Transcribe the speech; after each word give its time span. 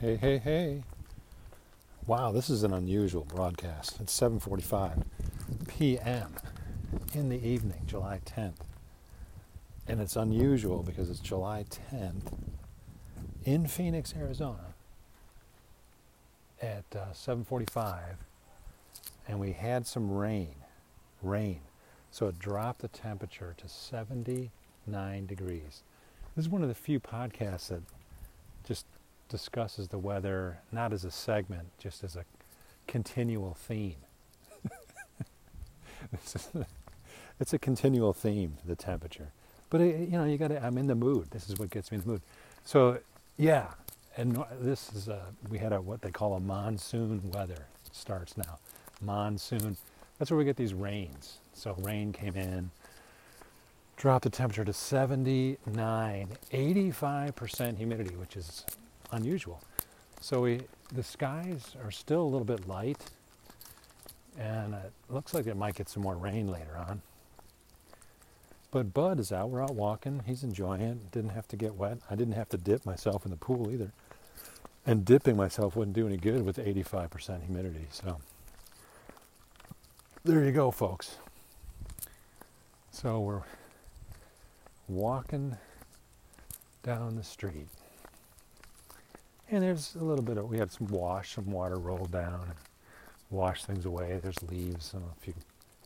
Hey, 0.00 0.14
hey, 0.14 0.38
hey. 0.38 0.82
Wow, 2.06 2.30
this 2.30 2.48
is 2.48 2.62
an 2.62 2.72
unusual 2.72 3.24
broadcast. 3.24 4.00
It's 4.00 4.16
7:45 4.16 5.02
p.m. 5.66 6.34
in 7.14 7.30
the 7.30 7.44
evening, 7.44 7.82
July 7.84 8.20
10th. 8.24 8.60
And 9.88 10.00
it's 10.00 10.14
unusual 10.14 10.84
because 10.84 11.10
it's 11.10 11.18
July 11.18 11.64
10th 11.92 12.32
in 13.44 13.66
Phoenix, 13.66 14.14
Arizona 14.16 14.74
at 16.62 16.84
uh, 16.94 17.06
7:45 17.12 18.18
and 19.26 19.40
we 19.40 19.50
had 19.50 19.84
some 19.84 20.12
rain. 20.12 20.54
Rain. 21.22 21.58
So 22.12 22.28
it 22.28 22.38
dropped 22.38 22.82
the 22.82 22.88
temperature 22.88 23.52
to 23.56 23.68
79 23.68 25.26
degrees. 25.26 25.82
This 26.36 26.44
is 26.44 26.48
one 26.48 26.62
of 26.62 26.68
the 26.68 26.74
few 26.76 27.00
podcasts 27.00 27.70
that 27.70 27.82
just 28.64 28.86
discusses 29.28 29.88
the 29.88 29.98
weather 29.98 30.58
not 30.72 30.92
as 30.92 31.04
a 31.04 31.10
segment, 31.10 31.68
just 31.78 32.04
as 32.04 32.16
a 32.16 32.24
continual 32.86 33.54
theme. 33.54 33.96
it's 37.40 37.52
a 37.52 37.58
continual 37.58 38.12
theme, 38.12 38.56
the 38.64 38.76
temperature. 38.76 39.28
But 39.70 39.80
it, 39.82 40.08
you 40.08 40.18
know, 40.18 40.24
you 40.24 40.38
got. 40.38 40.52
I'm 40.52 40.78
in 40.78 40.86
the 40.86 40.94
mood. 40.94 41.30
This 41.30 41.48
is 41.48 41.58
what 41.58 41.70
gets 41.70 41.90
me 41.90 41.96
in 41.96 42.02
the 42.02 42.08
mood. 42.08 42.22
So, 42.64 42.98
yeah, 43.36 43.66
and 44.16 44.42
this 44.60 44.92
is 44.92 45.08
a, 45.08 45.20
we 45.48 45.58
had 45.58 45.72
a 45.72 45.80
what 45.80 46.02
they 46.02 46.10
call 46.10 46.34
a 46.34 46.40
monsoon 46.40 47.22
weather 47.32 47.66
it 47.86 47.94
starts 47.94 48.36
now. 48.36 48.58
Monsoon. 49.00 49.76
That's 50.18 50.30
where 50.30 50.38
we 50.38 50.44
get 50.44 50.56
these 50.56 50.74
rains. 50.74 51.38
So 51.54 51.74
rain 51.78 52.12
came 52.12 52.34
in, 52.36 52.70
dropped 53.96 54.24
the 54.24 54.30
temperature 54.30 54.64
to 54.64 54.72
79, 54.72 56.28
85% 56.52 57.76
humidity, 57.76 58.16
which 58.16 58.36
is 58.36 58.64
unusual. 59.12 59.62
So 60.20 60.42
we, 60.42 60.60
the 60.92 61.02
skies 61.02 61.76
are 61.84 61.90
still 61.90 62.22
a 62.22 62.30
little 62.30 62.44
bit 62.44 62.66
light, 62.66 63.02
and 64.38 64.74
it 64.74 64.92
looks 65.08 65.34
like 65.34 65.46
it 65.46 65.56
might 65.56 65.74
get 65.74 65.88
some 65.88 66.02
more 66.02 66.16
rain 66.16 66.48
later 66.48 66.76
on. 66.76 67.02
But 68.70 68.92
Bud 68.92 69.18
is 69.18 69.32
out. 69.32 69.48
We're 69.50 69.62
out 69.62 69.74
walking. 69.74 70.22
He's 70.26 70.42
enjoying 70.42 70.80
it. 70.80 71.10
Didn't 71.10 71.30
have 71.30 71.48
to 71.48 71.56
get 71.56 71.74
wet. 71.74 71.98
I 72.10 72.16
didn't 72.16 72.34
have 72.34 72.48
to 72.50 72.58
dip 72.58 72.84
myself 72.84 73.24
in 73.24 73.30
the 73.30 73.36
pool 73.36 73.70
either. 73.70 73.92
And 74.84 75.04
dipping 75.04 75.36
myself 75.36 75.76
wouldn't 75.76 75.94
do 75.94 76.06
any 76.06 76.16
good 76.16 76.44
with 76.44 76.58
85% 76.58 77.44
humidity. 77.44 77.86
So 77.90 78.20
there 80.24 80.44
you 80.44 80.52
go, 80.52 80.70
folks. 80.70 81.16
So 82.90 83.20
we're 83.20 83.42
walking 84.88 85.56
down 86.82 87.16
the 87.16 87.22
street. 87.22 87.68
And 89.50 89.62
there's 89.62 89.94
a 89.94 90.04
little 90.04 90.24
bit 90.24 90.36
of, 90.36 90.48
we 90.48 90.58
had 90.58 90.70
some 90.70 90.88
wash, 90.88 91.34
some 91.34 91.50
water 91.50 91.76
rolled 91.76 92.10
down 92.10 92.42
and 92.42 92.54
wash 93.30 93.64
things 93.64 93.86
away. 93.86 94.20
There's 94.22 94.42
leaves 94.42 94.92
in 94.92 95.00
a 95.00 95.20
few 95.20 95.34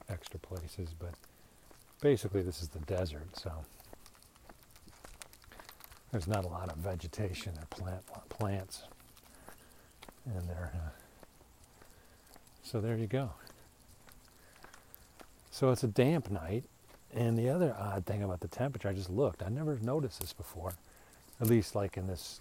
extra 0.08 0.40
places, 0.40 0.94
but 0.98 1.14
basically 2.00 2.42
this 2.42 2.60
is 2.60 2.68
the 2.68 2.80
desert, 2.80 3.36
so 3.36 3.52
there's 6.10 6.26
not 6.26 6.44
a 6.44 6.48
lot 6.48 6.70
of 6.70 6.76
vegetation 6.78 7.52
or 7.56 7.64
plant 7.70 8.02
plants 8.28 8.82
in 10.26 10.46
there. 10.48 10.72
Uh, 10.74 10.90
so 12.64 12.80
there 12.80 12.96
you 12.96 13.06
go. 13.06 13.30
So 15.52 15.70
it's 15.70 15.84
a 15.84 15.88
damp 15.88 16.30
night, 16.30 16.64
and 17.14 17.38
the 17.38 17.48
other 17.48 17.76
odd 17.78 18.06
thing 18.06 18.22
about 18.24 18.40
the 18.40 18.48
temperature, 18.48 18.88
I 18.88 18.92
just 18.92 19.10
looked. 19.10 19.42
I 19.42 19.48
never 19.48 19.78
noticed 19.80 20.20
this 20.20 20.32
before, 20.32 20.74
at 21.40 21.46
least 21.46 21.76
like 21.76 21.96
in 21.96 22.08
this 22.08 22.40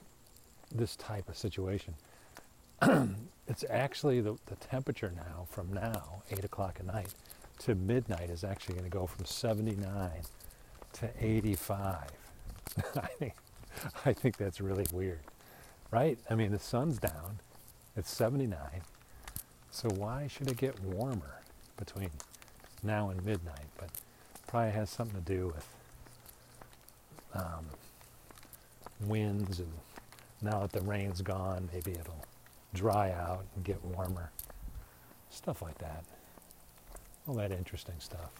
this 0.71 0.95
type 0.95 1.29
of 1.29 1.37
situation. 1.37 1.93
it's 3.47 3.63
actually 3.69 4.21
the, 4.21 4.35
the 4.47 4.55
temperature 4.55 5.11
now 5.15 5.45
from 5.49 5.71
now, 5.73 6.23
8 6.31 6.43
o'clock 6.43 6.77
at 6.79 6.85
night, 6.85 7.13
to 7.59 7.75
midnight 7.75 8.29
is 8.29 8.43
actually 8.43 8.75
going 8.75 8.89
to 8.89 8.97
go 8.97 9.05
from 9.05 9.25
79 9.25 10.09
to 10.93 11.09
85. 11.19 12.11
I, 12.95 13.07
think, 13.19 13.33
I 14.05 14.13
think 14.13 14.37
that's 14.37 14.59
really 14.61 14.85
weird, 14.91 15.21
right? 15.91 16.17
I 16.29 16.35
mean, 16.35 16.51
the 16.51 16.59
sun's 16.59 16.97
down, 16.97 17.39
it's 17.95 18.09
79, 18.09 18.57
so 19.69 19.89
why 19.89 20.27
should 20.27 20.49
it 20.49 20.57
get 20.57 20.81
warmer 20.83 21.41
between 21.77 22.09
now 22.83 23.09
and 23.09 23.23
midnight? 23.23 23.67
But 23.77 23.89
probably 24.47 24.71
has 24.71 24.89
something 24.89 25.21
to 25.21 25.33
do 25.33 25.53
with 25.55 25.67
um, 27.33 27.65
winds 29.01 29.59
and 29.59 29.71
now 30.41 30.59
that 30.61 30.71
the 30.71 30.81
rain's 30.81 31.21
gone, 31.21 31.69
maybe 31.73 31.91
it'll 31.91 32.25
dry 32.73 33.11
out 33.11 33.45
and 33.55 33.63
get 33.63 33.83
warmer. 33.83 34.31
Stuff 35.29 35.61
like 35.61 35.77
that. 35.79 36.03
All 37.27 37.35
that 37.35 37.51
interesting 37.51 37.95
stuff. 37.99 38.31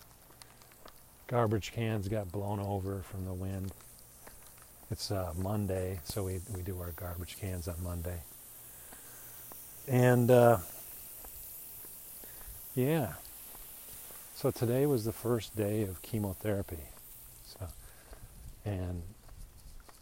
Garbage 1.27 1.71
cans 1.71 2.07
got 2.07 2.31
blown 2.31 2.59
over 2.59 3.01
from 3.03 3.25
the 3.25 3.33
wind. 3.33 3.71
It's 4.89 5.11
uh, 5.11 5.33
Monday, 5.37 6.01
so 6.03 6.23
we, 6.23 6.39
we 6.53 6.61
do 6.61 6.77
our 6.81 6.91
garbage 6.91 7.37
cans 7.39 7.67
on 7.67 7.75
Monday. 7.81 8.21
And 9.87 10.29
uh, 10.29 10.57
yeah, 12.75 13.13
so 14.35 14.51
today 14.51 14.85
was 14.85 15.05
the 15.05 15.11
first 15.11 15.55
day 15.55 15.83
of 15.83 16.01
chemotherapy. 16.01 16.83
So, 17.45 17.67
and 18.65 19.01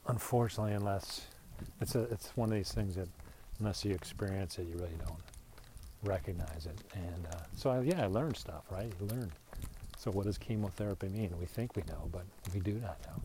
unfortunately, 0.07 0.73
unless 0.73 1.25
it's 1.81 1.95
a, 1.95 2.01
it's 2.03 2.31
one 2.35 2.49
of 2.49 2.55
these 2.55 2.71
things 2.71 2.95
that 2.95 3.07
unless 3.59 3.83
you 3.85 3.93
experience 3.93 4.57
it, 4.57 4.67
you 4.67 4.75
really 4.75 4.97
don't 5.05 5.19
recognize 6.03 6.65
it. 6.65 6.77
And 6.93 7.27
uh, 7.31 7.37
so, 7.55 7.69
I, 7.69 7.81
yeah, 7.81 8.03
I 8.03 8.07
learned 8.07 8.37
stuff, 8.37 8.63
right? 8.71 8.91
You 8.99 9.07
learn. 9.07 9.31
So, 9.97 10.11
what 10.11 10.25
does 10.25 10.37
chemotherapy 10.37 11.09
mean? 11.09 11.33
We 11.39 11.45
think 11.45 11.75
we 11.75 11.83
know, 11.83 12.09
but 12.11 12.23
we 12.53 12.61
do 12.61 12.73
not 12.73 12.97
know 13.05 13.21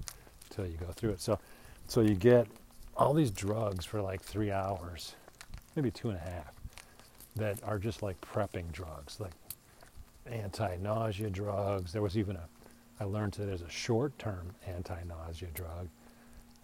until 0.50 0.66
you 0.66 0.76
go 0.78 0.92
through 0.92 1.10
it. 1.10 1.20
So, 1.20 1.38
so 1.86 2.00
you 2.00 2.14
get 2.14 2.48
all 2.96 3.14
these 3.14 3.30
drugs 3.30 3.84
for 3.84 4.02
like 4.02 4.20
three 4.20 4.50
hours, 4.50 5.14
maybe 5.76 5.90
two 5.90 6.10
and 6.10 6.18
a 6.18 6.20
half, 6.20 6.52
that 7.36 7.62
are 7.64 7.78
just 7.78 8.02
like 8.02 8.20
prepping 8.20 8.70
drugs, 8.72 9.20
like 9.20 9.32
anti-nausea 10.26 11.30
drugs. 11.30 11.92
There 11.92 12.02
was 12.02 12.16
even 12.16 12.36
a, 12.36 12.48
I 12.98 13.04
learned 13.04 13.34
that 13.34 13.46
there's 13.46 13.62
a 13.62 13.70
short-term 13.70 14.54
anti-nausea 14.66 15.48
drug 15.54 15.88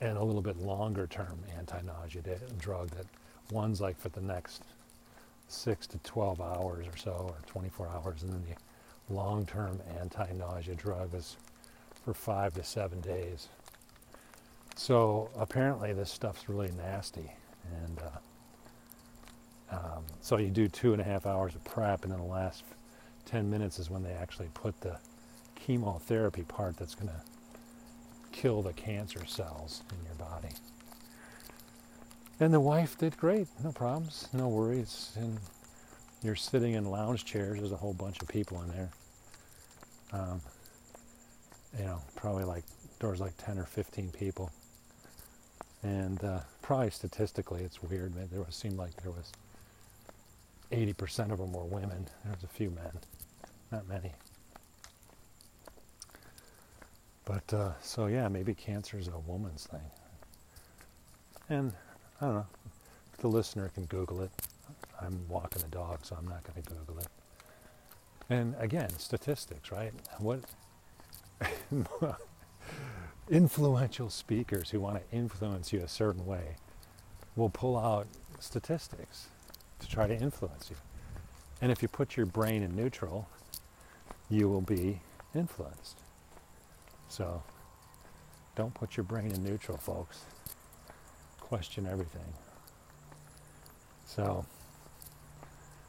and 0.00 0.16
a 0.16 0.22
little 0.22 0.42
bit 0.42 0.56
longer 0.56 1.06
term 1.06 1.38
anti-nausea 1.58 2.22
drug 2.58 2.88
that 2.90 3.06
one's 3.50 3.80
like 3.80 3.98
for 3.98 4.08
the 4.10 4.20
next 4.20 4.62
six 5.48 5.86
to 5.86 5.98
12 5.98 6.40
hours 6.40 6.86
or 6.86 6.96
so 6.96 7.10
or 7.10 7.36
24 7.46 7.88
hours 7.88 8.22
and 8.22 8.32
then 8.32 8.44
the 9.08 9.14
long-term 9.14 9.80
anti-nausea 10.00 10.74
drug 10.74 11.14
is 11.14 11.36
for 12.04 12.14
five 12.14 12.54
to 12.54 12.64
seven 12.64 13.00
days. 13.00 13.48
So 14.76 15.28
apparently 15.36 15.92
this 15.92 16.10
stuff's 16.10 16.48
really 16.48 16.70
nasty 16.78 17.30
and 17.84 17.98
uh, 17.98 19.76
um, 19.76 20.04
so 20.20 20.38
you 20.38 20.48
do 20.48 20.68
two 20.68 20.92
and 20.92 21.00
a 21.00 21.04
half 21.04 21.26
hours 21.26 21.54
of 21.54 21.64
prep 21.64 22.04
and 22.04 22.12
then 22.12 22.20
the 22.20 22.26
last 22.26 22.64
10 23.26 23.50
minutes 23.50 23.78
is 23.78 23.90
when 23.90 24.02
they 24.02 24.12
actually 24.12 24.48
put 24.54 24.80
the 24.80 24.96
chemotherapy 25.54 26.42
part 26.44 26.76
that's 26.76 26.94
going 26.94 27.08
to 27.08 27.20
kill 28.32 28.62
the 28.62 28.72
cancer 28.72 29.24
cells 29.26 29.82
in 29.90 30.04
your 30.04 30.14
body. 30.14 30.54
And 32.38 32.54
the 32.54 32.60
wife 32.60 32.96
did 32.96 33.16
great, 33.18 33.48
no 33.62 33.70
problems, 33.70 34.28
no 34.32 34.48
worries. 34.48 35.12
And 35.16 35.38
you're 36.22 36.36
sitting 36.36 36.72
in 36.72 36.86
lounge 36.86 37.24
chairs, 37.24 37.58
there's 37.58 37.72
a 37.72 37.76
whole 37.76 37.92
bunch 37.92 38.20
of 38.22 38.28
people 38.28 38.62
in 38.62 38.68
there. 38.68 38.90
Um, 40.12 40.40
you 41.78 41.84
know, 41.84 42.00
probably 42.16 42.44
like, 42.44 42.64
there 42.98 43.10
was 43.10 43.20
like 43.20 43.34
10 43.38 43.58
or 43.58 43.64
15 43.64 44.10
people. 44.10 44.50
And 45.82 46.22
uh, 46.24 46.40
probably 46.62 46.90
statistically, 46.90 47.62
it's 47.62 47.82
weird. 47.82 48.14
There 48.30 48.42
was, 48.42 48.54
seemed 48.54 48.76
like 48.76 48.94
there 49.02 49.12
was 49.12 49.32
80% 50.72 51.32
of 51.32 51.38
them 51.38 51.52
were 51.52 51.64
women. 51.64 52.08
There 52.24 52.34
was 52.34 52.44
a 52.44 52.48
few 52.48 52.70
men, 52.70 52.92
not 53.72 53.88
many. 53.88 54.12
But 57.30 57.54
uh, 57.56 57.72
so 57.80 58.06
yeah, 58.06 58.26
maybe 58.26 58.54
cancer 58.54 58.98
is 58.98 59.06
a 59.06 59.16
woman's 59.20 59.64
thing. 59.64 59.88
And 61.48 61.72
I 62.20 62.24
don't 62.24 62.34
know. 62.34 62.46
The 63.18 63.28
listener 63.28 63.70
can 63.72 63.84
Google 63.84 64.22
it. 64.22 64.32
I'm 65.00 65.20
walking 65.28 65.62
the 65.62 65.68
dog, 65.68 66.00
so 66.02 66.16
I'm 66.18 66.26
not 66.26 66.42
going 66.42 66.60
to 66.60 66.68
Google 66.68 66.98
it. 66.98 67.06
And 68.30 68.56
again, 68.58 68.90
statistics, 68.98 69.70
right? 69.70 69.92
What 70.18 70.40
influential 73.30 74.10
speakers 74.10 74.70
who 74.70 74.80
want 74.80 74.96
to 74.96 75.16
influence 75.16 75.72
you 75.72 75.82
a 75.82 75.88
certain 75.88 76.26
way 76.26 76.56
will 77.36 77.50
pull 77.50 77.78
out 77.78 78.08
statistics 78.40 79.28
to 79.78 79.88
try 79.88 80.08
to 80.08 80.16
influence 80.16 80.68
you. 80.68 80.76
And 81.62 81.70
if 81.70 81.80
you 81.80 81.86
put 81.86 82.16
your 82.16 82.26
brain 82.26 82.64
in 82.64 82.74
neutral, 82.74 83.28
you 84.28 84.48
will 84.48 84.62
be 84.62 85.00
influenced. 85.32 86.00
So 87.10 87.42
don't 88.54 88.72
put 88.72 88.96
your 88.96 89.04
brain 89.04 89.32
in 89.32 89.42
neutral, 89.44 89.76
folks. 89.76 90.20
Question 91.40 91.86
everything. 91.86 92.32
So, 94.06 94.46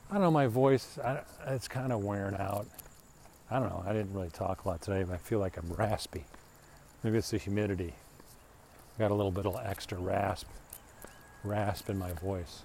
I 0.09 0.15
don't 0.15 0.23
know, 0.23 0.31
my 0.31 0.47
voice, 0.47 0.97
I, 0.97 1.21
it's 1.47 1.67
kind 1.67 1.91
of 1.91 2.03
wearing 2.03 2.35
out. 2.35 2.67
I 3.51 3.59
don't 3.59 3.69
know, 3.69 3.83
I 3.85 3.93
didn't 3.93 4.13
really 4.13 4.29
talk 4.29 4.65
a 4.65 4.67
lot 4.67 4.81
today, 4.81 5.03
but 5.03 5.13
I 5.13 5.17
feel 5.17 5.39
like 5.39 5.57
I'm 5.57 5.71
raspy. 5.73 6.25
Maybe 7.03 7.17
it's 7.17 7.29
the 7.31 7.37
humidity. 7.37 7.93
Got 8.97 9.11
a 9.11 9.13
little 9.13 9.31
bit 9.31 9.45
of 9.45 9.59
extra 9.63 9.99
rasp, 9.99 10.47
rasp 11.43 11.89
in 11.89 11.99
my 11.99 12.13
voice. 12.13 12.63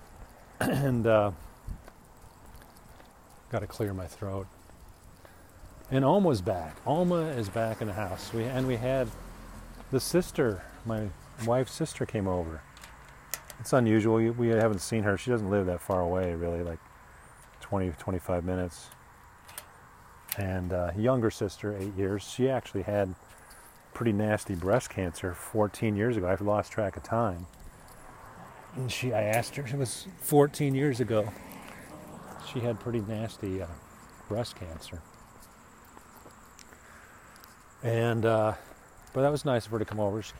and 0.60 1.06
uh, 1.06 1.32
got 3.50 3.60
to 3.60 3.66
clear 3.66 3.92
my 3.92 4.06
throat. 4.06 4.46
And 5.90 6.04
Oma's 6.04 6.42
back. 6.42 6.76
Alma 6.86 7.22
is 7.28 7.48
back 7.48 7.80
in 7.80 7.86
the 7.86 7.94
house. 7.94 8.32
We 8.34 8.44
and 8.44 8.66
we 8.66 8.76
had 8.76 9.08
the 9.90 10.00
sister, 10.00 10.62
my 10.84 11.08
wife's 11.46 11.72
sister, 11.72 12.04
came 12.04 12.28
over. 12.28 12.60
It's 13.58 13.72
unusual. 13.72 14.16
We 14.16 14.48
haven't 14.48 14.80
seen 14.80 15.02
her. 15.04 15.16
She 15.16 15.30
doesn't 15.30 15.48
live 15.48 15.66
that 15.66 15.80
far 15.80 16.00
away, 16.00 16.34
really, 16.34 16.62
like 16.62 16.78
20, 17.60 17.92
25 17.98 18.44
minutes. 18.44 18.88
And 20.36 20.72
uh, 20.72 20.92
younger 20.96 21.30
sister, 21.30 21.76
eight 21.76 21.96
years. 21.96 22.22
She 22.22 22.50
actually 22.50 22.82
had 22.82 23.14
pretty 23.94 24.12
nasty 24.12 24.54
breast 24.54 24.90
cancer 24.90 25.32
14 25.32 25.96
years 25.96 26.16
ago. 26.16 26.28
I've 26.28 26.42
lost 26.42 26.70
track 26.70 26.96
of 26.96 27.02
time. 27.02 27.46
And 28.76 28.92
she, 28.92 29.12
I 29.12 29.22
asked 29.22 29.56
her, 29.56 29.66
it 29.66 29.74
was 29.74 30.06
14 30.20 30.74
years 30.74 31.00
ago. 31.00 31.32
She 32.52 32.60
had 32.60 32.78
pretty 32.78 33.00
nasty 33.00 33.62
uh, 33.62 33.66
breast 34.28 34.54
cancer. 34.54 35.02
And, 37.82 38.24
uh, 38.24 38.54
but 39.12 39.22
that 39.22 39.30
was 39.30 39.44
nice 39.44 39.66
of 39.66 39.72
her 39.72 39.78
to 39.78 39.84
come 39.84 40.00
over. 40.00 40.22
She, 40.22 40.32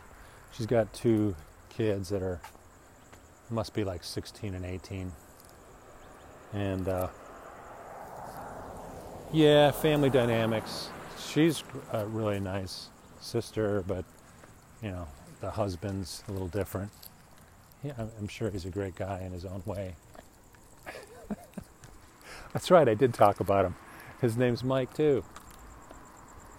she's 0.53 0.67
got 0.67 0.93
two 0.93 1.37
kids 1.69 2.09
that 2.09 2.23
are, 2.23 2.41
must 3.51 3.75
be 3.75 3.85
like 3.85 4.03
16 4.03 4.55
and 4.55 4.65
18. 4.65 5.13
And, 6.53 6.89
uh, 6.89 7.09
yeah, 9.33 9.71
family 9.71 10.11
dynamics. 10.11 10.89
She's 11.19 11.63
a 11.93 12.07
really 12.07 12.41
nice 12.41 12.89
sister, 13.21 13.85
but, 13.87 14.05
you 14.83 14.91
know, 14.91 15.07
the 15.41 15.51
husband's 15.51 16.25
a 16.29 16.33
little 16.33 16.49
different. 16.49 16.91
Yeah, 17.83 17.93
I'm 18.19 18.29
sure 18.29 18.51
he's 18.51 18.65
a 18.65 18.71
great 18.71 18.97
guy 18.97 19.23
in 19.25 19.33
his 19.33 19.45
own 19.45 19.63
way. 19.65 19.95
That's 22.53 22.71
right, 22.71 22.89
I 22.89 22.95
did 22.95 23.15
talk 23.15 23.41
about 23.41 23.65
him. 23.65 23.77
His 24.21 24.37
name's 24.37 24.65
Mike, 24.65 24.95
too. 24.95 25.23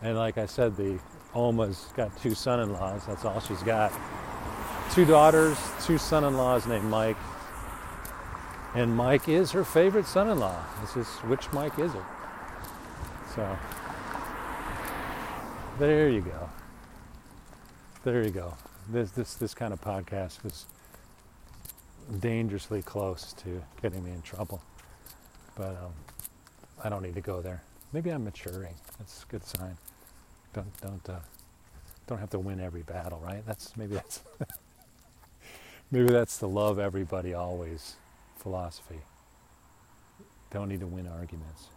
And 0.01 0.17
like 0.17 0.37
I 0.37 0.45
said, 0.45 0.75
the 0.75 0.99
Oma's 1.35 1.87
got 1.95 2.17
two 2.21 2.33
son 2.33 2.59
in 2.61 2.73
laws. 2.73 3.05
That's 3.05 3.25
all 3.25 3.39
she's 3.39 3.63
got. 3.63 3.91
Two 4.91 5.05
daughters, 5.05 5.57
two 5.83 5.97
son 5.97 6.23
in 6.23 6.35
laws 6.35 6.65
named 6.65 6.85
Mike. 6.85 7.17
And 8.75 8.95
Mike 8.95 9.27
is 9.27 9.51
her 9.51 9.63
favorite 9.63 10.05
son 10.05 10.29
in 10.29 10.39
law. 10.39 10.63
It's 10.83 10.93
just, 10.93 11.23
which 11.25 11.51
Mike 11.51 11.77
is 11.79 11.93
it? 11.93 12.01
So, 13.35 13.57
there 15.77 16.09
you 16.09 16.21
go. 16.21 16.49
There 18.03 18.23
you 18.23 18.31
go. 18.31 18.53
This, 18.89 19.11
this, 19.11 19.35
this 19.35 19.53
kind 19.53 19.73
of 19.73 19.81
podcast 19.81 20.45
is 20.45 20.65
dangerously 22.19 22.81
close 22.81 23.33
to 23.43 23.61
getting 23.81 24.03
me 24.03 24.11
in 24.11 24.21
trouble. 24.21 24.61
But 25.55 25.77
um, 25.77 25.93
I 26.83 26.89
don't 26.89 27.03
need 27.03 27.15
to 27.15 27.21
go 27.21 27.41
there. 27.41 27.61
Maybe 27.91 28.09
I'm 28.09 28.23
maturing. 28.23 28.75
That's 28.97 29.23
a 29.23 29.27
good 29.27 29.45
sign. 29.45 29.77
Don't 30.53 30.81
don't 30.81 31.09
uh, 31.09 31.19
don't 32.07 32.19
have 32.19 32.29
to 32.31 32.39
win 32.39 32.59
every 32.59 32.81
battle, 32.81 33.19
right? 33.23 33.43
That's 33.45 33.75
maybe 33.77 33.95
that's 33.95 34.21
maybe 35.91 36.07
that's 36.07 36.37
the 36.37 36.47
love 36.47 36.79
everybody 36.79 37.33
always 37.33 37.95
philosophy. 38.37 39.01
Don't 40.51 40.69
need 40.69 40.79
to 40.79 40.87
win 40.87 41.07
arguments. 41.07 41.67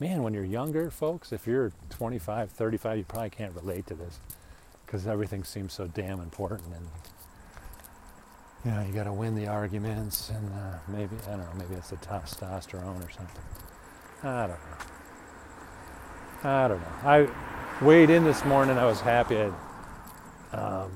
Man, 0.00 0.22
when 0.22 0.34
you're 0.34 0.44
younger, 0.44 0.90
folks, 0.90 1.32
if 1.32 1.46
you're 1.46 1.72
25, 1.90 2.50
35, 2.50 2.98
you 2.98 3.04
probably 3.04 3.30
can't 3.30 3.54
relate 3.54 3.86
to 3.86 3.94
this 3.94 4.18
because 4.86 5.06
everything 5.06 5.44
seems 5.44 5.72
so 5.74 5.86
damn 5.86 6.20
important 6.20 6.74
and 6.74 6.88
you 8.64 8.70
know, 8.70 8.80
you 8.82 8.92
got 8.92 9.04
to 9.04 9.12
win 9.12 9.34
the 9.34 9.48
arguments, 9.48 10.30
and 10.30 10.48
uh, 10.52 10.78
maybe 10.88 11.16
I 11.26 11.30
don't 11.30 11.40
know, 11.40 11.54
maybe 11.58 11.74
it's 11.74 11.90
the 11.90 11.96
testosterone 11.96 13.04
or 13.04 13.10
something. 13.10 13.42
I 14.22 14.46
don't 14.46 14.50
know. 14.50 14.76
I 16.44 16.68
don't 16.68 16.80
know. 16.80 16.86
I 17.04 17.28
weighed 17.82 18.10
in 18.10 18.24
this 18.24 18.44
morning. 18.44 18.78
I 18.78 18.86
was 18.86 19.00
happy. 19.00 19.38
I 19.38 20.56
um, 20.56 20.92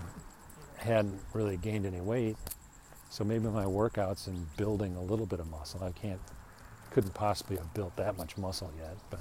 hadn't 0.76 1.20
really 1.32 1.56
gained 1.56 1.86
any 1.86 2.00
weight, 2.00 2.36
so 3.10 3.24
maybe 3.24 3.48
my 3.48 3.64
workouts 3.64 4.26
and 4.26 4.56
building 4.56 4.96
a 4.96 5.02
little 5.02 5.26
bit 5.26 5.40
of 5.40 5.50
muscle. 5.50 5.82
I 5.82 5.92
can't, 5.92 6.20
couldn't 6.90 7.14
possibly 7.14 7.56
have 7.56 7.72
built 7.74 7.96
that 7.96 8.16
much 8.16 8.36
muscle 8.38 8.72
yet, 8.78 8.96
but 9.10 9.20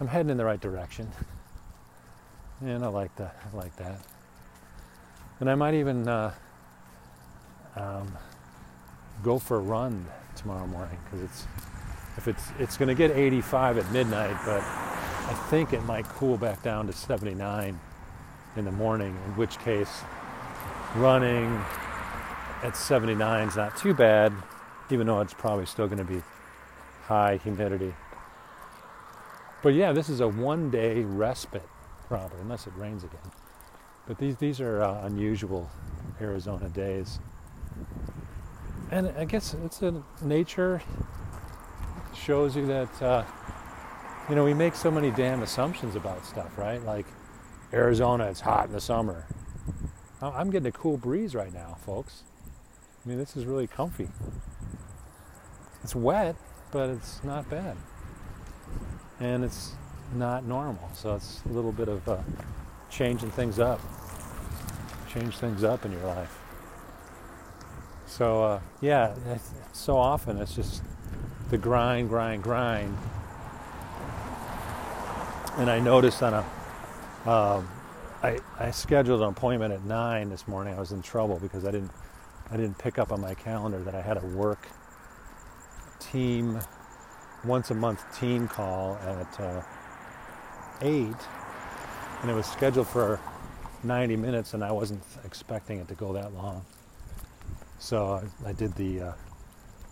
I'm 0.00 0.06
heading 0.06 0.30
in 0.30 0.36
the 0.36 0.44
right 0.44 0.60
direction, 0.60 1.10
and 2.60 2.84
I 2.84 2.88
like 2.88 3.14
that. 3.16 3.36
I 3.52 3.56
like 3.56 3.76
that. 3.76 4.00
And 5.40 5.50
I 5.50 5.54
might 5.54 5.74
even. 5.74 6.08
Uh, 6.08 6.32
um, 7.76 8.16
go 9.22 9.38
for 9.38 9.56
a 9.56 9.60
run 9.60 10.06
tomorrow 10.36 10.66
morning 10.66 10.98
because 11.04 11.22
it's 11.22 11.46
if 12.16 12.28
it's 12.28 12.44
it's 12.58 12.76
going 12.76 12.88
to 12.88 12.94
get 12.94 13.10
85 13.10 13.78
at 13.78 13.92
midnight, 13.92 14.36
but 14.44 14.62
I 15.26 15.34
think 15.48 15.72
it 15.72 15.82
might 15.84 16.08
cool 16.08 16.36
back 16.36 16.62
down 16.62 16.86
to 16.86 16.92
79 16.92 17.78
in 18.56 18.64
the 18.64 18.72
morning. 18.72 19.16
In 19.26 19.36
which 19.36 19.58
case, 19.58 20.02
running 20.96 21.60
at 22.62 22.76
79 22.76 23.48
is 23.48 23.56
not 23.56 23.76
too 23.76 23.94
bad, 23.94 24.32
even 24.90 25.06
though 25.06 25.20
it's 25.20 25.34
probably 25.34 25.66
still 25.66 25.86
going 25.86 25.98
to 25.98 26.04
be 26.04 26.22
high 27.04 27.36
humidity. 27.36 27.94
But 29.62 29.74
yeah, 29.74 29.92
this 29.92 30.08
is 30.08 30.20
a 30.20 30.28
one-day 30.28 31.02
respite, 31.02 31.68
probably, 32.08 32.40
unless 32.40 32.66
it 32.66 32.72
rains 32.76 33.04
again. 33.04 33.32
But 34.06 34.18
these 34.18 34.36
these 34.36 34.60
are 34.60 34.82
uh, 34.82 35.06
unusual 35.06 35.70
Arizona 36.20 36.68
days 36.68 37.18
and 38.90 39.08
I 39.18 39.24
guess 39.24 39.54
it's 39.64 39.82
a 39.82 40.02
nature 40.22 40.82
shows 42.14 42.56
you 42.56 42.66
that 42.66 43.02
uh, 43.02 43.24
you 44.28 44.34
know 44.34 44.44
we 44.44 44.54
make 44.54 44.74
so 44.74 44.90
many 44.90 45.10
damn 45.10 45.42
assumptions 45.42 45.96
about 45.96 46.24
stuff, 46.24 46.56
right? 46.56 46.82
Like 46.82 47.06
Arizona, 47.72 48.24
it's 48.26 48.40
hot 48.40 48.66
in 48.66 48.72
the 48.72 48.80
summer. 48.80 49.26
I'm 50.22 50.50
getting 50.50 50.68
a 50.68 50.72
cool 50.72 50.96
breeze 50.96 51.34
right 51.34 51.52
now, 51.52 51.76
folks. 51.84 52.22
I 53.04 53.08
mean, 53.08 53.18
this 53.18 53.36
is 53.36 53.44
really 53.44 53.66
comfy. 53.66 54.08
It's 55.82 55.94
wet, 55.94 56.36
but 56.70 56.88
it's 56.88 57.22
not 57.22 57.50
bad, 57.50 57.76
and 59.20 59.44
it's 59.44 59.72
not 60.14 60.44
normal. 60.44 60.88
So 60.94 61.14
it's 61.14 61.42
a 61.44 61.52
little 61.52 61.72
bit 61.72 61.88
of 61.88 62.08
uh, 62.08 62.18
changing 62.90 63.30
things 63.32 63.58
up. 63.58 63.80
Change 65.12 65.36
things 65.36 65.62
up 65.62 65.84
in 65.84 65.92
your 65.92 66.06
life. 66.06 66.38
So 68.06 68.42
uh, 68.42 68.60
yeah, 68.80 69.14
so 69.72 69.96
often 69.96 70.38
it's 70.38 70.54
just 70.54 70.82
the 71.50 71.58
grind, 71.58 72.08
grind, 72.08 72.42
grind. 72.42 72.96
And 75.56 75.70
I 75.70 75.78
noticed 75.78 76.20
on 76.20 76.34
a, 76.34 77.30
um, 77.30 77.68
I, 78.24 78.40
I 78.58 78.72
scheduled 78.72 79.22
an 79.22 79.28
appointment 79.28 79.72
at 79.72 79.84
nine 79.84 80.28
this 80.28 80.48
morning. 80.48 80.74
I 80.74 80.80
was 80.80 80.90
in 80.90 81.00
trouble 81.00 81.38
because 81.38 81.64
I 81.64 81.70
didn't, 81.70 81.92
I 82.50 82.56
didn't 82.56 82.76
pick 82.76 82.98
up 82.98 83.12
on 83.12 83.20
my 83.20 83.34
calendar 83.34 83.78
that 83.78 83.94
I 83.94 84.02
had 84.02 84.16
a 84.16 84.26
work 84.26 84.66
team, 86.00 86.58
once 87.44 87.70
a 87.70 87.74
month 87.74 88.02
team 88.18 88.48
call 88.48 88.96
at 88.96 89.40
uh, 89.40 89.62
eight, 90.82 91.14
and 92.22 92.30
it 92.30 92.34
was 92.34 92.46
scheduled 92.46 92.88
for 92.88 93.20
90 93.84 94.16
minutes, 94.16 94.54
and 94.54 94.64
I 94.64 94.72
wasn't 94.72 95.04
expecting 95.24 95.78
it 95.78 95.86
to 95.86 95.94
go 95.94 96.12
that 96.14 96.34
long. 96.34 96.64
So 97.78 98.20
I, 98.44 98.48
I 98.48 98.52
did 98.54 98.74
the 98.74 99.00
uh, 99.00 99.12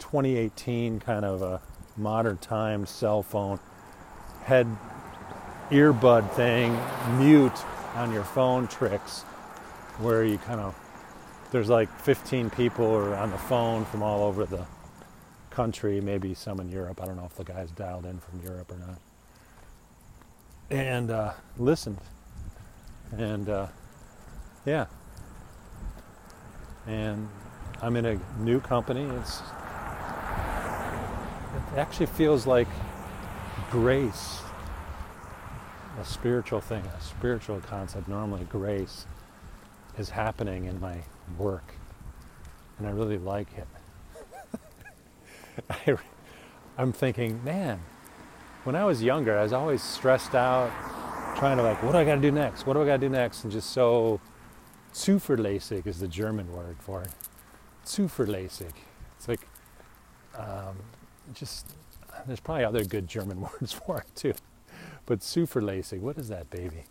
2018 0.01 0.99
kind 0.99 1.25
of 1.25 1.41
a 1.41 1.63
modern 1.97 2.39
time 2.39 2.85
cell 2.85 3.23
phone 3.23 3.61
head 4.43 4.67
earbud 5.73 6.31
thing, 6.33 6.79
mute 7.19 7.65
on 7.95 8.13
your 8.13 8.25
phone 8.25 8.69
tricks, 8.69 9.23
where 9.99 10.25
you 10.25 10.39
kind 10.39 10.61
of 10.61 10.77
there's 11.51 11.69
like 11.69 11.91
15 12.01 12.51
people 12.51 12.87
on 13.15 13.31
the 13.31 13.39
phone 13.39 13.85
from 13.85 14.03
all 14.03 14.23
over 14.23 14.47
the 14.47 14.65
country, 15.51 16.01
maybe 16.01 16.35
some 16.35 16.61
in 16.61 16.71
Europe. 16.71 17.03
I 17.03 17.07
don't 17.07 17.17
know 17.17 17.27
if 17.27 17.35
the 17.37 17.45
guy's 17.45 17.71
dialed 17.71 18.07
in 18.07 18.19
from 18.21 18.41
Europe 18.43 18.73
or 18.73 18.79
not. 18.79 19.01
And 20.71 21.11
uh, 21.11 21.33
listened. 21.59 21.99
And 23.19 23.49
uh, 23.49 23.67
yeah. 24.65 24.87
And 26.87 27.29
I'm 27.83 27.97
in 27.97 28.07
a 28.07 28.19
new 28.39 28.61
company. 28.61 29.05
It's 29.21 29.43
it 31.73 31.79
actually 31.79 32.07
feels 32.07 32.47
like 32.47 32.69
grace, 33.71 34.41
a 36.01 36.05
spiritual 36.05 36.61
thing, 36.61 36.83
a 36.85 37.01
spiritual 37.01 37.61
concept. 37.61 38.09
Normally, 38.09 38.45
grace 38.45 39.07
is 39.99 40.11
happening 40.11 40.65
in 40.65 40.81
my 40.81 40.99
work, 41.39 41.75
and 42.79 42.87
I 42.87 42.91
really 42.91 43.19
like 43.19 43.49
it. 43.57 43.69
I, 45.71 45.97
I'm 46.79 46.93
thinking, 46.93 47.43
man, 47.45 47.81
when 48.65 48.77
I 48.77 48.85
was 48.85 49.03
younger, 49.03 49.39
I 49.39 49.43
was 49.43 49.53
always 49.53 49.83
stressed 49.83 50.35
out, 50.35 50.71
trying 51.37 51.57
to 51.57 51.63
like, 51.63 51.83
what 51.83 51.93
do 51.93 51.99
I 51.99 52.05
got 52.05 52.17
to 52.17 52.21
do 52.21 52.31
next? 52.31 52.67
What 52.67 52.75
do 52.75 52.83
I 52.83 52.87
got 52.87 53.01
to 53.01 53.07
do 53.07 53.09
next? 53.09 53.45
And 53.45 53.53
just 53.53 53.71
so 53.71 54.21
zuverlässig 54.95 55.87
is 55.87 55.99
the 55.99 56.09
German 56.09 56.51
word 56.53 56.77
for 56.81 57.03
it. 57.03 57.11
Zuverlässig. 57.85 58.73
It's 59.17 59.29
like, 59.29 59.47
um, 60.37 60.77
just, 61.35 61.75
there's 62.27 62.41
probably 62.41 62.65
other 62.65 62.85
good 62.85 63.09
German 63.09 63.41
words 63.61 63.73
for 63.73 63.99
it 63.99 64.17
too. 64.17 64.35
But 65.07 65.21
zuverlässig, 65.21 66.01
what 66.01 66.17
is 66.19 66.29
that, 66.29 66.51
baby? 66.51 66.85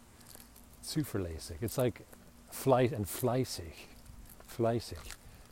Zuverlässig. 0.84 1.58
It's 1.62 1.78
like 1.78 2.02
flight 2.50 2.92
and 2.92 3.06
fleißig. 3.06 3.74
Fleißig. 4.50 4.98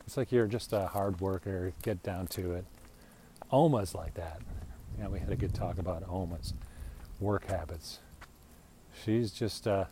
It's 0.06 0.18
like 0.18 0.32
you're 0.32 0.48
just 0.48 0.74
a 0.74 0.88
hard 0.88 1.22
worker, 1.22 1.74
get 1.84 2.04
down 2.04 2.28
to 2.28 2.54
it. 2.54 2.66
Oma's 3.52 3.96
like 3.96 4.16
that. 4.16 4.42
You 4.98 5.04
know, 5.04 5.10
we 5.10 5.20
had 5.20 5.30
a 5.30 5.36
good 5.36 5.54
talk 5.54 5.78
about 5.78 6.04
Oma's 6.10 6.54
work 7.20 7.46
habits. 7.48 8.00
She's 9.06 9.32
just, 9.32 9.68
uh, 9.68 9.86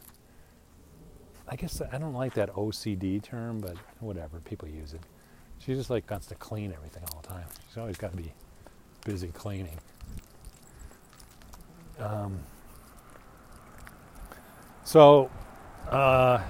I 1.47 1.55
guess 1.55 1.81
I 1.91 1.97
don't 1.97 2.13
like 2.13 2.33
that 2.33 2.53
OCD 2.53 3.23
term, 3.23 3.59
but 3.61 3.77
whatever, 3.99 4.39
people 4.39 4.67
use 4.67 4.93
it. 4.93 5.01
She 5.59 5.73
just 5.73 5.89
like 5.89 6.09
wants 6.09 6.27
to 6.27 6.35
clean 6.35 6.73
everything 6.73 7.03
all 7.13 7.21
the 7.21 7.27
time. 7.27 7.45
She's 7.67 7.77
always 7.77 7.97
got 7.97 8.11
to 8.11 8.17
be 8.17 8.33
busy 9.05 9.29
cleaning. 9.29 9.77
Um, 11.99 12.39
so, 14.87 15.29
uh, 15.89 16.41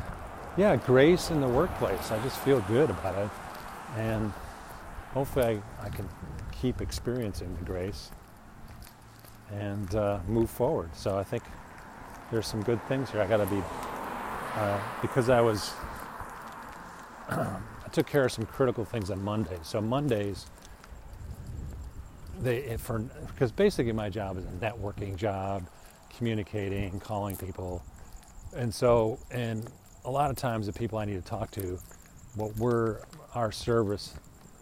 yeah, 0.57 0.75
grace 0.75 1.31
in 1.31 1.41
the 1.41 1.47
workplace. 1.47 2.11
I 2.11 2.21
just 2.21 2.37
feel 2.37 2.59
good 2.67 2.91
about 2.91 3.17
it. 3.17 3.31
And 3.97 4.31
hopefully 5.15 5.59
I, 5.81 5.87
I 5.87 5.89
can 5.89 6.07
keep 6.51 6.79
experiencing 6.79 7.55
the 7.57 7.65
grace 7.65 8.11
and 9.51 9.95
uh, 9.95 10.19
move 10.27 10.51
forward. 10.51 10.95
So 10.95 11.17
I 11.17 11.23
think 11.23 11.41
there's 12.31 12.45
some 12.45 12.61
good 12.61 12.79
things 12.87 13.09
here. 13.09 13.21
I 13.21 13.25
got 13.25 13.37
to 13.37 13.47
be, 13.47 13.63
uh, 14.53 14.79
because 15.01 15.29
I 15.29 15.41
was, 15.41 15.73
I 17.29 17.89
took 17.91 18.05
care 18.05 18.25
of 18.25 18.31
some 18.31 18.45
critical 18.45 18.85
things 18.85 19.09
on 19.09 19.23
Mondays. 19.23 19.61
So 19.63 19.81
Mondays, 19.81 20.45
they 22.39 22.77
for 22.77 22.99
because 22.99 23.51
basically 23.51 23.93
my 23.93 24.09
job 24.09 24.37
is 24.37 24.45
a 24.45 24.49
networking 24.49 25.15
job, 25.15 25.67
communicating, 26.15 26.99
calling 26.99 27.35
people, 27.35 27.83
and 28.55 28.73
so 28.73 29.19
and 29.31 29.69
a 30.05 30.11
lot 30.11 30.29
of 30.29 30.37
times 30.37 30.67
the 30.67 30.73
people 30.73 30.97
I 30.97 31.05
need 31.05 31.21
to 31.21 31.29
talk 31.29 31.51
to, 31.51 31.79
what 32.35 32.55
we're 32.57 32.99
our 33.35 33.51
service 33.51 34.13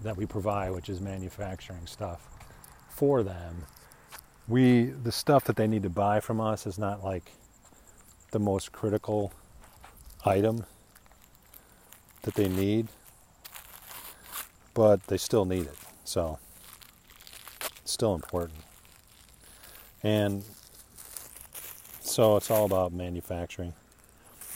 that 0.04 0.18
we 0.18 0.26
provide, 0.26 0.72
which 0.72 0.90
is 0.90 1.02
manufacturing 1.02 1.86
stuff 1.86 2.28
for 2.90 3.24
them, 3.24 3.64
we 4.48 4.86
the 4.86 5.12
stuff 5.12 5.44
that 5.46 5.56
they 5.56 5.68
need 5.68 5.84
to 5.84 5.90
buy 5.90 6.20
from 6.20 6.42
us 6.42 6.66
is 6.66 6.78
not 6.78 7.04
like 7.04 7.32
the 8.32 8.40
most 8.40 8.72
critical 8.72 9.32
item 10.26 10.66
that 12.24 12.34
they 12.34 12.50
need, 12.50 12.88
but 14.74 15.06
they 15.08 15.18
still 15.18 15.46
need 15.46 15.68
it. 15.68 15.78
So 16.04 16.40
it's 17.82 17.92
still 17.92 18.16
important. 18.16 18.60
And 20.04 20.44
so 22.06 22.38
it's 22.38 22.50
all 22.52 22.66
about 22.66 22.94
manufacturing. 22.94 23.74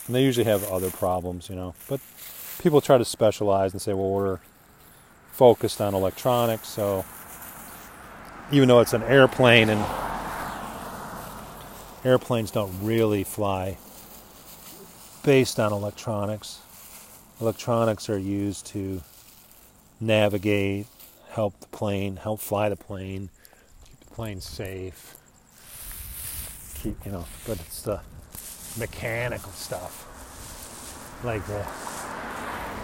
And 0.06 0.14
they 0.14 0.22
usually 0.22 0.44
have 0.44 0.64
other 0.70 0.90
problems, 0.90 1.48
you 1.48 1.56
know. 1.56 1.74
But 1.88 2.00
people 2.60 2.80
try 2.80 2.98
to 2.98 3.04
specialize 3.04 3.72
and 3.72 3.80
say, 3.80 3.92
well, 3.92 4.10
we're 4.10 4.38
focused 5.32 5.80
on 5.80 5.94
electronics, 5.94 6.68
so 6.68 7.04
even 8.52 8.68
though 8.68 8.80
it's 8.80 8.92
an 8.92 9.02
airplane 9.04 9.68
and 9.68 9.84
airplanes 12.04 12.50
don't 12.50 12.72
really 12.82 13.24
fly 13.24 13.76
based 15.22 15.60
on 15.60 15.72
electronics. 15.72 16.60
Electronics 17.40 18.08
are 18.08 18.18
used 18.18 18.66
to 18.66 19.02
navigate, 20.00 20.86
help 21.30 21.58
the 21.60 21.66
plane, 21.68 22.16
help 22.16 22.40
fly 22.40 22.68
the 22.68 22.76
plane, 22.76 23.28
keep 23.86 24.00
the 24.00 24.14
plane 24.14 24.40
safe. 24.40 25.16
You 26.84 27.12
know, 27.12 27.26
but 27.46 27.60
it's 27.60 27.82
the 27.82 28.00
mechanical 28.78 29.52
stuff. 29.52 30.06
Like 31.24 31.46
the 31.46 31.66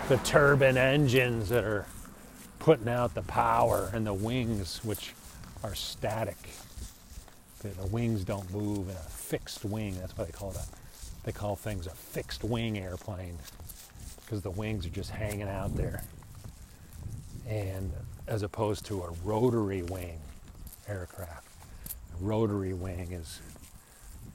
the 0.09 0.23
turbine 0.23 0.76
engines 0.76 1.49
that 1.49 1.65
are 1.65 1.87
putting 2.59 2.88
out 2.88 3.15
the 3.15 3.23
power 3.23 3.91
and 3.93 4.07
the 4.07 4.15
wings 4.15 4.81
which 4.85 5.15
are 5.65 5.75
static. 5.75 6.37
The, 7.61 7.69
the 7.69 7.87
wings 7.87 8.23
don't 8.23 8.49
move 8.53 8.88
in 8.88 8.95
a 8.95 9.09
fixed 9.09 9.65
wing. 9.65 9.99
That's 9.99 10.17
why 10.17 10.25
they 10.25 10.33
call 10.33 10.50
a, 10.50 10.65
they 11.25 11.33
call 11.33 11.57
things 11.57 11.87
a 11.87 11.91
fixed 11.91 12.45
wing 12.45 12.79
airplane 12.79 13.38
because 14.21 14.43
the 14.43 14.50
wings 14.50 14.87
are 14.87 14.91
just 14.91 15.11
hanging 15.11 15.49
out 15.49 15.75
there. 15.76 16.05
And 17.49 17.93
as 18.26 18.43
opposed 18.43 18.85
to 18.87 19.03
a 19.03 19.11
rotary 19.25 19.83
wing 19.83 20.21
aircraft. 20.88 21.47
A 21.88 22.25
rotary 22.25 22.75
wing 22.75 23.12
is 23.12 23.41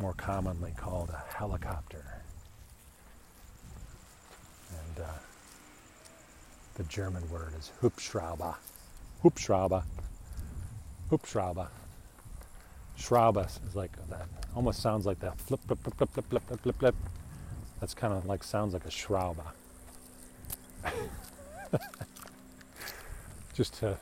more 0.02 0.14
commonly 0.14 0.74
called 0.76 1.10
a 1.10 1.36
helicopter. 1.36 2.04
And 4.70 5.06
uh, 5.06 5.10
the 6.76 6.84
German 6.84 7.30
word 7.30 7.54
is 7.58 7.72
Hubschrauber. 7.82 8.56
Hubschrauber. 9.24 9.84
Hubschrauber. 11.12 11.68
Schraube 12.98 13.46
is 13.46 13.76
like 13.76 13.92
that. 14.10 14.28
Almost 14.56 14.82
sounds 14.82 15.06
like 15.06 15.20
that. 15.20 15.40
Flip, 15.40 15.60
flip, 15.68 15.80
flip, 15.84 15.96
flip, 15.98 16.12
flip, 16.12 16.26
flip, 16.30 16.44
flip, 16.48 16.62
flip, 16.62 16.80
flip. 16.80 16.96
That's 17.80 17.94
kind 17.94 18.14
of 18.14 18.26
like 18.26 18.44
sounds 18.44 18.74
like 18.74 18.86
a 18.86 18.90
Schraube. 18.90 19.44
just 23.54 23.76
to 23.76 23.98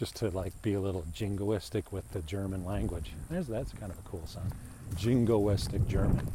just 0.00 0.16
to 0.16 0.30
like 0.30 0.62
be 0.62 0.72
a 0.72 0.80
little 0.80 1.04
jingoistic 1.14 1.92
with 1.92 2.10
the 2.12 2.22
German 2.22 2.64
language. 2.64 3.12
There's 3.28 3.46
that's 3.46 3.70
kind 3.72 3.92
of 3.92 3.98
a 3.98 4.02
cool 4.08 4.26
sound. 4.26 4.50
Jingoistic 4.94 5.86
German. 5.86 6.26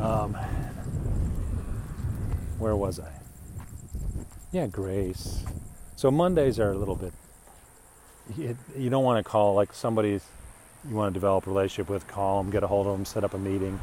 Um, 0.00 0.34
where 2.58 2.74
was 2.74 2.98
I? 2.98 3.12
Yeah, 4.50 4.66
Grace. 4.66 5.44
So 5.94 6.10
Mondays 6.10 6.58
are 6.58 6.72
a 6.72 6.78
little 6.78 6.96
bit. 6.96 7.12
You 8.38 8.88
don't 8.88 9.04
want 9.04 9.22
to 9.22 9.30
call 9.30 9.54
like 9.54 9.74
somebody 9.74 10.18
you 10.88 10.94
want 10.94 11.12
to 11.12 11.14
develop 11.14 11.46
a 11.46 11.50
relationship 11.50 11.90
with, 11.90 12.08
call 12.08 12.42
them, 12.42 12.50
get 12.50 12.62
a 12.62 12.66
hold 12.66 12.86
of 12.86 12.94
them, 12.94 13.04
set 13.04 13.24
up 13.24 13.34
a 13.34 13.38
meeting. 13.38 13.78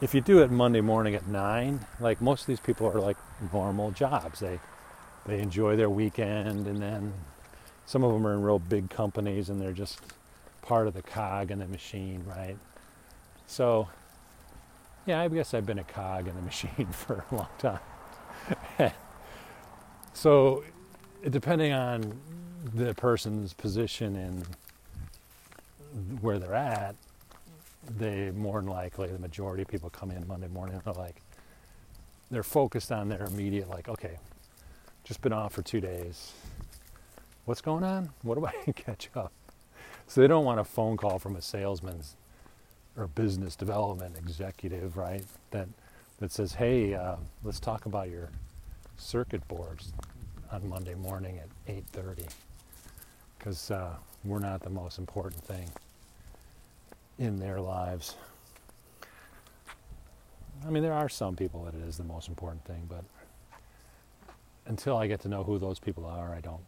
If 0.00 0.14
you 0.14 0.22
do 0.22 0.42
it 0.42 0.50
Monday 0.50 0.80
morning 0.80 1.14
at 1.14 1.26
nine, 1.26 1.80
like 2.00 2.22
most 2.22 2.42
of 2.42 2.46
these 2.46 2.60
people 2.60 2.86
are 2.86 2.98
like 2.98 3.18
normal 3.52 3.90
jobs. 3.90 4.40
They 4.40 4.58
they 5.26 5.38
enjoy 5.40 5.76
their 5.76 5.90
weekend, 5.90 6.66
and 6.66 6.80
then 6.80 7.12
some 7.86 8.04
of 8.04 8.12
them 8.12 8.26
are 8.26 8.34
in 8.34 8.42
real 8.42 8.58
big 8.58 8.90
companies, 8.90 9.48
and 9.48 9.60
they're 9.60 9.72
just 9.72 10.00
part 10.62 10.86
of 10.86 10.94
the 10.94 11.02
cog 11.02 11.50
in 11.50 11.58
the 11.58 11.66
machine, 11.66 12.24
right? 12.26 12.56
So, 13.46 13.88
yeah, 15.06 15.20
I 15.20 15.28
guess 15.28 15.54
I've 15.54 15.66
been 15.66 15.80
a 15.80 15.84
cog 15.84 16.28
in 16.28 16.34
the 16.34 16.42
machine 16.50 16.86
for 16.90 17.24
a 17.30 17.34
long 17.34 17.48
time. 17.58 17.80
so, 20.14 20.64
depending 21.28 21.72
on 21.72 22.18
the 22.74 22.94
person's 22.94 23.52
position 23.52 24.16
and 24.16 24.46
where 26.20 26.38
they're 26.38 26.54
at, 26.54 26.94
they 27.98 28.30
more 28.30 28.60
than 28.60 28.70
likely, 28.70 29.08
the 29.08 29.18
majority 29.18 29.62
of 29.62 29.68
people 29.68 29.90
come 29.90 30.10
in 30.10 30.26
Monday 30.26 30.48
morning 30.48 30.80
they're 30.84 30.94
like, 30.94 31.20
they're 32.30 32.42
focused 32.42 32.90
on 32.92 33.08
their 33.08 33.24
immediate, 33.24 33.68
like, 33.68 33.88
okay, 33.88 34.16
just 35.04 35.20
been 35.20 35.32
off 35.32 35.52
for 35.52 35.62
two 35.62 35.80
days. 35.80 36.32
What's 37.44 37.60
going 37.60 37.82
on? 37.82 38.10
What 38.22 38.38
do 38.38 38.46
I 38.46 38.52
catch 38.76 39.10
up? 39.16 39.32
So 40.06 40.20
they 40.20 40.28
don't 40.28 40.44
want 40.44 40.60
a 40.60 40.64
phone 40.64 40.96
call 40.96 41.18
from 41.18 41.34
a 41.34 41.42
salesman's 41.42 42.16
or 42.96 43.08
business 43.08 43.56
development 43.56 44.16
executive, 44.16 44.96
right? 44.96 45.24
That 45.50 45.68
that 46.18 46.30
says, 46.30 46.54
"Hey, 46.54 46.94
uh, 46.94 47.16
let's 47.42 47.58
talk 47.58 47.86
about 47.86 48.10
your 48.10 48.30
circuit 48.96 49.46
boards 49.48 49.92
on 50.52 50.68
Monday 50.68 50.94
morning 50.94 51.38
at 51.38 51.48
8:30," 51.66 52.28
because 53.38 53.72
uh, 53.72 53.96
we're 54.24 54.38
not 54.38 54.62
the 54.62 54.70
most 54.70 54.98
important 54.98 55.42
thing 55.42 55.68
in 57.18 57.38
their 57.40 57.60
lives. 57.60 58.14
I 60.64 60.70
mean, 60.70 60.84
there 60.84 60.92
are 60.92 61.08
some 61.08 61.34
people 61.34 61.64
that 61.64 61.74
it 61.74 61.82
is 61.82 61.96
the 61.96 62.04
most 62.04 62.28
important 62.28 62.64
thing, 62.64 62.86
but 62.88 63.04
until 64.66 64.96
I 64.96 65.08
get 65.08 65.20
to 65.22 65.28
know 65.28 65.42
who 65.42 65.58
those 65.58 65.80
people 65.80 66.06
are, 66.06 66.32
I 66.32 66.40
don't 66.40 66.62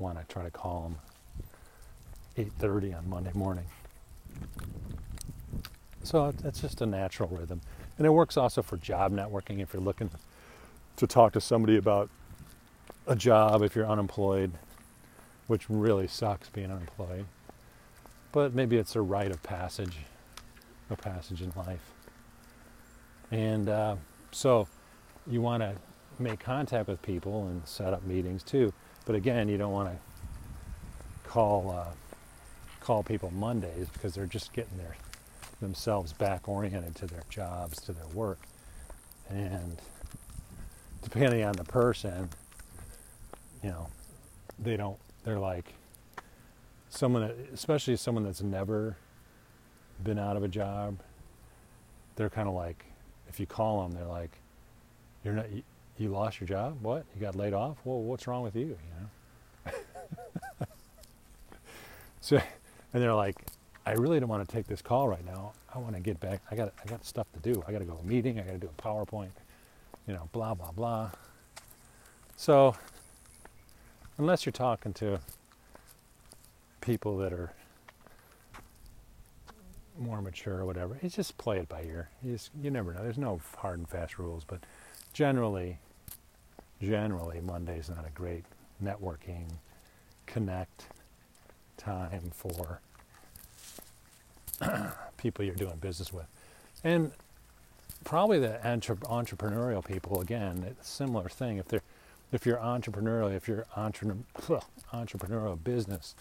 want 0.00 0.18
to 0.18 0.32
try 0.32 0.42
to 0.42 0.50
call 0.50 0.82
them 0.82 0.98
8:30 2.36 2.94
on 2.96 3.08
Monday 3.08 3.32
morning. 3.34 3.66
So 6.02 6.32
it's 6.44 6.60
just 6.60 6.80
a 6.80 6.86
natural 6.86 7.28
rhythm, 7.28 7.60
and 7.98 8.06
it 8.06 8.10
works 8.10 8.36
also 8.36 8.62
for 8.62 8.76
job 8.76 9.12
networking. 9.12 9.60
If 9.60 9.74
you're 9.74 9.82
looking 9.82 10.10
to 10.96 11.06
talk 11.06 11.32
to 11.34 11.40
somebody 11.40 11.76
about 11.76 12.10
a 13.06 13.16
job 13.16 13.62
if 13.62 13.74
you're 13.74 13.86
unemployed, 13.86 14.52
which 15.46 15.68
really 15.68 16.06
sucks 16.06 16.48
being 16.48 16.70
unemployed. 16.70 17.26
But 18.32 18.54
maybe 18.54 18.76
it's 18.76 18.94
a 18.94 19.00
rite 19.00 19.30
of 19.30 19.42
passage, 19.42 19.98
a 20.88 20.96
passage 20.96 21.42
in 21.42 21.52
life. 21.56 21.90
And 23.30 23.68
uh, 23.68 23.96
so 24.30 24.68
you 25.26 25.40
want 25.40 25.62
to 25.62 25.74
make 26.18 26.38
contact 26.38 26.88
with 26.88 27.02
people 27.02 27.46
and 27.48 27.66
set 27.66 27.92
up 27.92 28.04
meetings 28.04 28.42
too. 28.42 28.72
But 29.04 29.14
again, 29.14 29.48
you 29.48 29.58
don't 29.58 29.72
want 29.72 29.90
to 29.90 31.28
call 31.28 31.70
uh, 31.70 31.92
call 32.80 33.02
people 33.02 33.30
Mondays 33.30 33.88
because 33.92 34.14
they're 34.14 34.26
just 34.26 34.52
getting 34.52 34.76
their 34.78 34.96
themselves 35.60 36.12
back 36.12 36.48
oriented 36.48 36.96
to 36.96 37.06
their 37.06 37.22
jobs, 37.28 37.80
to 37.82 37.92
their 37.92 38.06
work, 38.08 38.38
and 39.28 39.80
depending 41.02 41.44
on 41.44 41.52
the 41.52 41.64
person, 41.64 42.28
you 43.62 43.70
know, 43.70 43.88
they 44.58 44.76
don't. 44.76 44.98
They're 45.24 45.38
like 45.38 45.74
someone, 46.88 47.22
that, 47.22 47.36
especially 47.52 47.96
someone 47.96 48.24
that's 48.24 48.42
never 48.42 48.96
been 50.02 50.18
out 50.18 50.36
of 50.36 50.42
a 50.42 50.48
job. 50.48 50.98
They're 52.16 52.30
kind 52.30 52.48
of 52.48 52.54
like, 52.54 52.84
if 53.28 53.38
you 53.38 53.46
call 53.46 53.82
them, 53.82 53.92
they're 53.92 54.06
like, 54.08 54.32
"You're 55.24 55.34
not. 55.34 55.46
You, 56.00 56.08
lost 56.08 56.40
your 56.40 56.48
job? 56.48 56.78
What? 56.80 57.04
You 57.14 57.20
got 57.20 57.36
laid 57.36 57.52
off? 57.52 57.76
Well, 57.84 58.00
what's 58.00 58.26
wrong 58.26 58.42
with 58.42 58.56
you? 58.56 58.68
You 58.68 59.72
know." 59.72 59.72
so, 62.22 62.36
and 62.92 63.02
they're 63.02 63.14
like, 63.14 63.36
"I 63.84 63.92
really 63.92 64.18
don't 64.18 64.30
want 64.30 64.48
to 64.48 64.50
take 64.50 64.66
this 64.66 64.80
call 64.80 65.08
right 65.08 65.24
now. 65.26 65.52
I 65.74 65.78
want 65.78 65.94
to 65.96 66.00
get 66.00 66.18
back. 66.18 66.40
I 66.50 66.56
got 66.56 66.72
I 66.82 66.88
got 66.88 67.04
stuff 67.04 67.26
to 67.34 67.40
do. 67.40 67.62
I 67.68 67.72
got 67.72 67.80
to 67.80 67.84
go 67.84 67.92
to 67.92 68.00
a 68.00 68.04
meeting. 68.04 68.38
I 68.38 68.44
got 68.44 68.52
to 68.52 68.58
do 68.58 68.70
a 68.78 68.82
PowerPoint. 68.82 69.28
You 70.06 70.14
know, 70.14 70.28
blah 70.32 70.54
blah 70.54 70.70
blah." 70.72 71.10
So, 72.36 72.74
unless 74.16 74.46
you're 74.46 74.52
talking 74.52 74.94
to 74.94 75.20
people 76.80 77.18
that 77.18 77.34
are 77.34 77.52
more 79.98 80.22
mature 80.22 80.60
or 80.60 80.64
whatever, 80.64 80.98
it's 81.02 81.14
just 81.14 81.36
play 81.36 81.58
it 81.58 81.68
by 81.68 81.82
ear. 81.82 82.08
You, 82.22 82.32
just, 82.32 82.50
you 82.62 82.70
never 82.70 82.94
know. 82.94 83.02
There's 83.02 83.18
no 83.18 83.40
hard 83.58 83.78
and 83.78 83.86
fast 83.86 84.18
rules, 84.18 84.44
but 84.44 84.60
generally, 85.12 85.78
generally 86.80 87.40
Monday's 87.40 87.88
not 87.88 88.06
a 88.06 88.10
great 88.10 88.44
networking 88.82 89.46
connect 90.26 90.86
time 91.76 92.30
for 92.32 92.80
people 95.16 95.44
you're 95.44 95.54
doing 95.54 95.76
business 95.80 96.12
with. 96.12 96.26
And 96.84 97.12
probably 98.04 98.38
the 98.38 98.64
entre- 98.66 98.96
entrepreneurial 98.96 99.84
people 99.84 100.20
again, 100.20 100.64
it's 100.68 100.88
a 100.88 100.92
similar 100.92 101.28
thing. 101.28 101.58
If 101.58 101.68
they're 101.68 101.82
if 102.32 102.46
you're 102.46 102.58
entrepreneurial, 102.58 103.34
if 103.34 103.48
you're 103.48 103.66
entre- 103.76 104.18
entrepreneurial 104.92 105.62
business, 105.62 106.14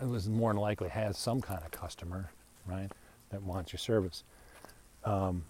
it 0.00 0.06
was 0.06 0.28
more 0.28 0.52
than 0.52 0.60
likely 0.60 0.90
has 0.90 1.16
some 1.16 1.40
kind 1.40 1.62
of 1.64 1.70
customer, 1.70 2.30
right, 2.66 2.90
that 3.30 3.42
wants 3.42 3.72
your 3.72 3.78
service. 3.78 4.24
Um, 5.04 5.44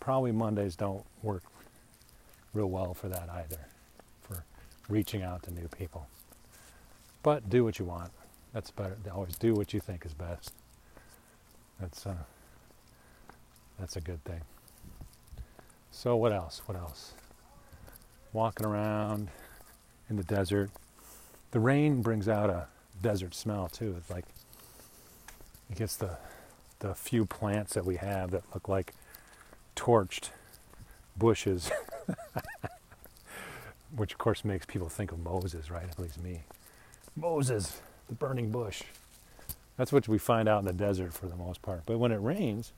probably 0.00 0.32
Mondays 0.32 0.76
don't 0.76 1.04
work 1.22 1.42
real 2.52 2.68
well 2.68 2.94
for 2.94 3.08
that 3.08 3.28
either, 3.30 3.66
for 4.20 4.44
reaching 4.88 5.22
out 5.22 5.42
to 5.44 5.52
new 5.52 5.68
people. 5.68 6.06
But 7.22 7.48
do 7.48 7.64
what 7.64 7.78
you 7.78 7.84
want. 7.84 8.12
That's 8.52 8.70
better. 8.70 8.96
Always 9.12 9.36
do 9.36 9.54
what 9.54 9.72
you 9.72 9.80
think 9.80 10.04
is 10.04 10.12
best. 10.12 10.52
That's 11.80 12.06
uh, 12.06 12.14
that's 13.78 13.96
a 13.96 14.00
good 14.00 14.22
thing. 14.24 14.42
So 15.90 16.16
what 16.16 16.32
else? 16.32 16.62
What 16.66 16.76
else? 16.76 17.12
Walking 18.32 18.66
around 18.66 19.28
in 20.08 20.16
the 20.16 20.24
desert. 20.24 20.70
The 21.52 21.60
rain 21.60 22.02
brings 22.02 22.28
out 22.28 22.50
a 22.50 22.66
desert 23.02 23.34
smell 23.34 23.68
too. 23.68 23.94
It's 23.98 24.10
like 24.10 24.24
it 25.70 25.76
gets 25.76 25.96
the 25.96 26.18
the 26.80 26.94
few 26.94 27.24
plants 27.24 27.74
that 27.74 27.84
we 27.84 27.96
have 27.96 28.32
that 28.32 28.42
look 28.52 28.68
like 28.68 28.92
torched 29.76 30.30
bushes, 31.16 31.70
which 33.96 34.12
of 34.12 34.18
course 34.18 34.44
makes 34.44 34.66
people 34.66 34.88
think 34.88 35.12
of 35.12 35.18
Moses, 35.18 35.70
right? 35.70 35.88
At 35.88 35.98
least 35.98 36.22
me. 36.22 36.42
Moses, 37.16 37.80
the 38.08 38.14
burning 38.14 38.50
bush. 38.50 38.82
That's 39.76 39.92
what 39.92 40.08
we 40.08 40.18
find 40.18 40.48
out 40.48 40.60
in 40.60 40.64
the 40.64 40.72
desert 40.72 41.12
for 41.12 41.26
the 41.26 41.36
most 41.36 41.62
part. 41.62 41.82
But 41.86 41.98
when 41.98 42.12
it 42.12 42.20
rains, 42.20 42.72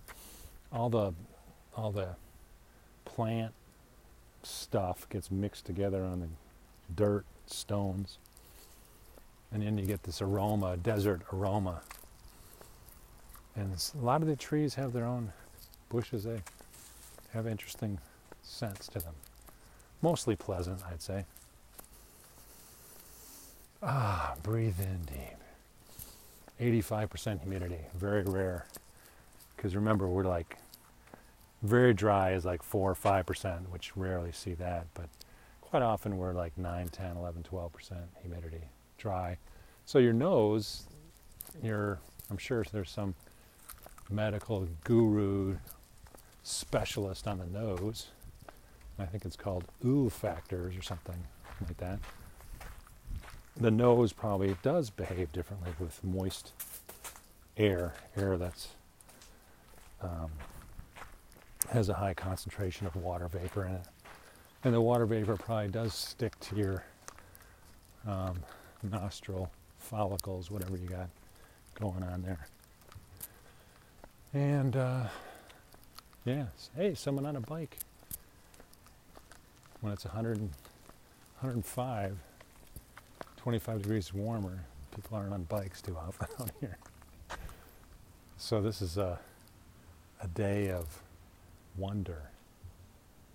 all 0.72 0.88
the 0.88 1.12
all 1.76 1.90
the 1.90 2.10
plant 3.04 3.52
stuff 4.42 5.08
gets 5.08 5.30
mixed 5.30 5.64
together 5.64 6.04
on 6.04 6.20
the 6.20 6.28
dirt, 6.94 7.24
stones, 7.46 8.18
and 9.52 9.62
then 9.62 9.78
you 9.78 9.86
get 9.86 10.02
this 10.02 10.20
aroma, 10.20 10.76
desert 10.76 11.22
aroma. 11.32 11.80
And 13.56 13.72
a 13.72 14.04
lot 14.04 14.20
of 14.20 14.28
the 14.28 14.36
trees 14.36 14.74
have 14.74 14.92
their 14.92 15.04
own 15.04 15.32
bushes. 15.88 16.24
They 16.24 16.40
have 17.32 17.46
interesting 17.46 17.98
scents 18.42 18.88
to 18.88 18.98
them. 18.98 19.14
Mostly 20.04 20.36
pleasant, 20.36 20.82
I'd 20.92 21.00
say. 21.00 21.24
Ah, 23.82 24.34
breathe 24.42 24.78
in 24.78 25.00
deep. 25.06 26.82
85% 26.84 27.40
humidity, 27.40 27.80
very 27.94 28.22
rare. 28.22 28.66
Because 29.56 29.74
remember, 29.74 30.06
we're 30.06 30.24
like, 30.24 30.58
very 31.62 31.94
dry 31.94 32.32
is 32.32 32.44
like 32.44 32.62
4 32.62 32.90
or 32.90 32.94
5%, 32.94 33.70
which 33.70 33.96
rarely 33.96 34.30
see 34.30 34.52
that. 34.52 34.88
But 34.92 35.08
quite 35.62 35.82
often 35.82 36.18
we're 36.18 36.34
like 36.34 36.58
9, 36.58 36.88
10, 36.88 37.16
11, 37.16 37.46
12% 37.50 37.94
humidity 38.20 38.64
dry. 38.98 39.38
So 39.86 39.98
your 39.98 40.12
nose, 40.12 40.86
your 41.62 41.98
I'm 42.30 42.36
sure 42.36 42.62
there's 42.70 42.90
some 42.90 43.14
medical 44.10 44.68
guru 44.84 45.56
specialist 46.42 47.26
on 47.26 47.38
the 47.38 47.46
nose. 47.46 48.08
I 48.98 49.06
think 49.06 49.24
it's 49.24 49.36
called 49.36 49.64
ooh 49.84 50.08
factors 50.08 50.76
or 50.76 50.82
something 50.82 51.16
like 51.66 51.76
that. 51.78 51.98
The 53.56 53.70
nose 53.70 54.12
probably 54.12 54.56
does 54.62 54.90
behave 54.90 55.32
differently 55.32 55.70
with 55.78 56.02
moist 56.02 56.52
air, 57.56 57.94
air 58.16 58.36
that's 58.36 58.68
um, 60.02 60.30
has 61.70 61.88
a 61.88 61.94
high 61.94 62.14
concentration 62.14 62.86
of 62.86 62.96
water 62.96 63.28
vapor 63.28 63.64
in 63.64 63.74
it, 63.74 63.86
and 64.64 64.74
the 64.74 64.80
water 64.80 65.06
vapor 65.06 65.36
probably 65.36 65.68
does 65.68 65.94
stick 65.94 66.38
to 66.40 66.56
your 66.56 66.84
um, 68.06 68.40
nostril 68.82 69.50
follicles, 69.78 70.50
whatever 70.50 70.76
you 70.76 70.88
got 70.88 71.08
going 71.78 72.02
on 72.02 72.22
there. 72.22 72.46
And 74.32 74.76
uh, 74.76 75.04
yeah, 76.24 76.46
hey, 76.76 76.94
someone 76.94 77.24
on 77.24 77.36
a 77.36 77.40
bike. 77.40 77.78
When 79.84 79.92
it's 79.92 80.06
100, 80.06 80.38
105, 80.38 82.16
25 83.36 83.82
degrees 83.82 84.14
warmer, 84.14 84.64
people 84.96 85.14
aren't 85.14 85.34
on 85.34 85.42
bikes 85.42 85.82
too 85.82 85.94
often 85.94 86.26
out 86.40 86.50
here. 86.58 86.78
So 88.38 88.62
this 88.62 88.80
is 88.80 88.96
a, 88.96 89.18
a 90.22 90.28
day 90.28 90.70
of 90.70 91.02
wonder. 91.76 92.30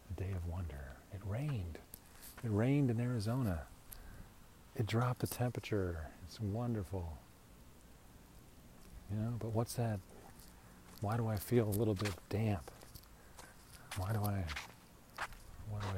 A 0.09 0.19
day 0.19 0.31
of 0.31 0.47
wonder. 0.51 0.93
It 1.13 1.21
rained. 1.23 1.77
It 2.43 2.49
rained 2.49 2.89
in 2.89 2.99
Arizona. 2.99 3.61
It 4.75 4.87
dropped 4.87 5.19
the 5.19 5.27
temperature. 5.27 6.07
It's 6.25 6.39
wonderful. 6.41 7.15
You 9.11 9.19
know, 9.19 9.33
but 9.37 9.49
what's 9.53 9.75
that? 9.75 9.99
Why 11.01 11.15
do 11.15 11.27
I 11.27 11.35
feel 11.35 11.67
a 11.67 11.77
little 11.77 11.93
bit 11.93 12.13
damp? 12.29 12.71
Why 13.97 14.13
do 14.13 14.23
I 14.23 14.45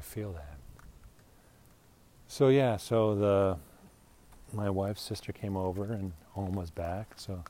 I 0.01 0.03
feel 0.03 0.31
that? 0.31 0.57
So 2.27 2.47
yeah, 2.47 2.77
so 2.77 3.13
the 3.13 3.57
my 4.51 4.67
wife's 4.67 5.03
sister 5.03 5.31
came 5.31 5.55
over 5.55 5.83
and 5.93 6.13
Om 6.35 6.53
was 6.53 6.71
back, 6.71 7.13
so 7.17 7.43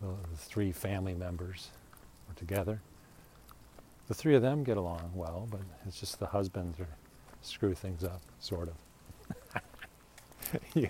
the, 0.00 0.06
the 0.30 0.36
three 0.36 0.70
family 0.70 1.14
members 1.14 1.70
were 2.28 2.36
together. 2.36 2.80
The 4.06 4.14
three 4.14 4.36
of 4.36 4.42
them 4.42 4.62
get 4.62 4.76
along 4.76 5.10
well, 5.12 5.48
but 5.50 5.62
it's 5.88 5.98
just 5.98 6.20
the 6.20 6.26
husbands 6.26 6.78
are 6.78 6.86
screw 7.40 7.74
things 7.74 8.04
up, 8.04 8.22
sort 8.38 8.68
of. 8.68 9.62
you, 10.76 10.88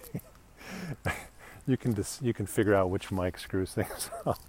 you 1.67 1.79
can 1.79 1.95
dis- 1.95 2.21
you 2.21 2.35
can 2.35 2.45
figure 2.45 2.75
out 2.75 2.91
which 2.91 3.11
Mike 3.11 3.39
screws 3.39 3.73
things 3.73 4.11
up. 4.27 4.43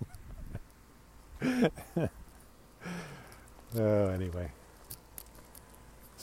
oh, 3.78 4.08
anyway. 4.10 4.52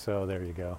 So 0.00 0.24
there 0.24 0.42
you 0.42 0.54
go. 0.54 0.78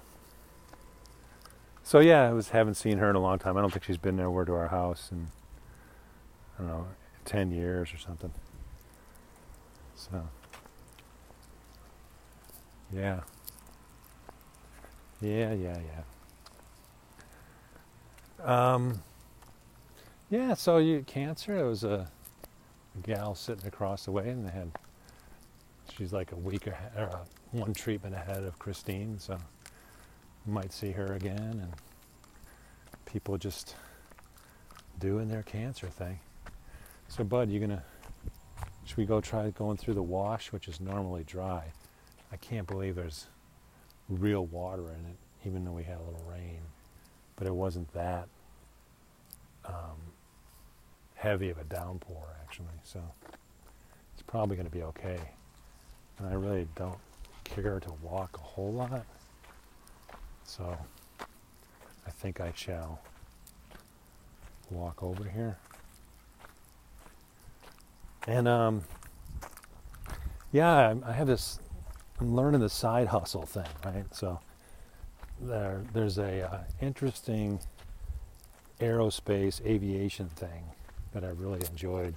So 1.84 2.00
yeah, 2.00 2.28
I 2.28 2.32
was 2.32 2.48
haven't 2.48 2.74
seen 2.74 2.98
her 2.98 3.08
in 3.08 3.14
a 3.14 3.20
long 3.20 3.38
time. 3.38 3.56
I 3.56 3.60
don't 3.60 3.70
think 3.72 3.84
she's 3.84 3.96
been 3.96 4.16
nowhere 4.16 4.44
to 4.44 4.52
our 4.52 4.66
house 4.66 5.10
in 5.12 5.28
I 6.58 6.62
don't 6.62 6.66
know, 6.66 6.86
ten 7.24 7.52
years 7.52 7.94
or 7.94 7.98
something. 7.98 8.32
So 9.94 10.28
yeah. 12.92 13.20
Yeah, 15.20 15.52
yeah, 15.52 15.78
yeah. 18.40 18.74
Um, 18.74 19.02
yeah, 20.30 20.54
so 20.54 20.78
you 20.78 21.04
cancer. 21.06 21.56
It 21.56 21.68
was 21.68 21.84
a, 21.84 22.08
a 22.96 22.98
gal 23.06 23.36
sitting 23.36 23.68
across 23.68 24.04
the 24.06 24.10
way, 24.10 24.30
and 24.30 24.44
they 24.44 24.50
had. 24.50 24.72
She's 25.96 26.12
like 26.12 26.32
a 26.32 26.36
week 26.36 26.66
ahead, 26.66 26.90
or 26.96 27.08
uh, 27.08 27.24
one 27.52 27.74
treatment 27.74 28.14
ahead 28.14 28.44
of 28.44 28.58
Christine, 28.58 29.18
so 29.18 29.38
might 30.46 30.72
see 30.72 30.90
her 30.90 31.14
again, 31.14 31.60
and 31.62 31.72
people 33.06 33.38
just 33.38 33.76
doing 34.98 35.28
their 35.28 35.42
cancer 35.42 35.86
thing. 35.86 36.18
So, 37.08 37.22
Bud, 37.24 37.50
you 37.50 37.60
gonna? 37.60 37.84
Should 38.84 38.96
we 38.96 39.04
go 39.04 39.20
try 39.20 39.50
going 39.50 39.76
through 39.76 39.94
the 39.94 40.02
wash, 40.02 40.50
which 40.50 40.66
is 40.66 40.80
normally 40.80 41.24
dry? 41.24 41.72
I 42.32 42.36
can't 42.36 42.66
believe 42.66 42.96
there's 42.96 43.26
real 44.08 44.46
water 44.46 44.88
in 44.88 45.06
it, 45.06 45.46
even 45.46 45.64
though 45.64 45.72
we 45.72 45.84
had 45.84 45.98
a 45.98 46.02
little 46.02 46.24
rain. 46.28 46.60
But 47.36 47.46
it 47.46 47.54
wasn't 47.54 47.92
that 47.92 48.28
um, 49.64 50.00
heavy 51.14 51.50
of 51.50 51.58
a 51.58 51.64
downpour, 51.64 52.26
actually. 52.42 52.66
So 52.82 53.00
it's 54.14 54.22
probably 54.22 54.56
going 54.56 54.68
to 54.68 54.72
be 54.72 54.82
okay. 54.82 55.20
And 56.18 56.26
I 56.26 56.34
really 56.34 56.66
don't 56.74 56.98
care 57.44 57.80
to 57.80 57.92
walk 58.02 58.36
a 58.38 58.40
whole 58.40 58.72
lot. 58.72 59.04
So 60.44 60.76
I 62.06 62.10
think 62.10 62.40
I 62.40 62.52
shall 62.54 63.00
walk 64.70 65.02
over 65.02 65.24
here. 65.24 65.58
And 68.26 68.46
um, 68.46 68.82
yeah, 70.52 70.94
I 71.04 71.12
have 71.12 71.26
this 71.26 71.58
I'm 72.22 72.36
learning 72.36 72.60
the 72.60 72.68
side 72.68 73.08
hustle 73.08 73.42
thing, 73.42 73.66
right? 73.84 74.04
So 74.12 74.38
there, 75.40 75.82
there's 75.92 76.18
a 76.18 76.48
uh, 76.48 76.58
interesting 76.80 77.58
aerospace 78.80 79.64
aviation 79.66 80.28
thing 80.28 80.62
that 81.12 81.24
I 81.24 81.30
really 81.30 81.66
enjoyed 81.68 82.14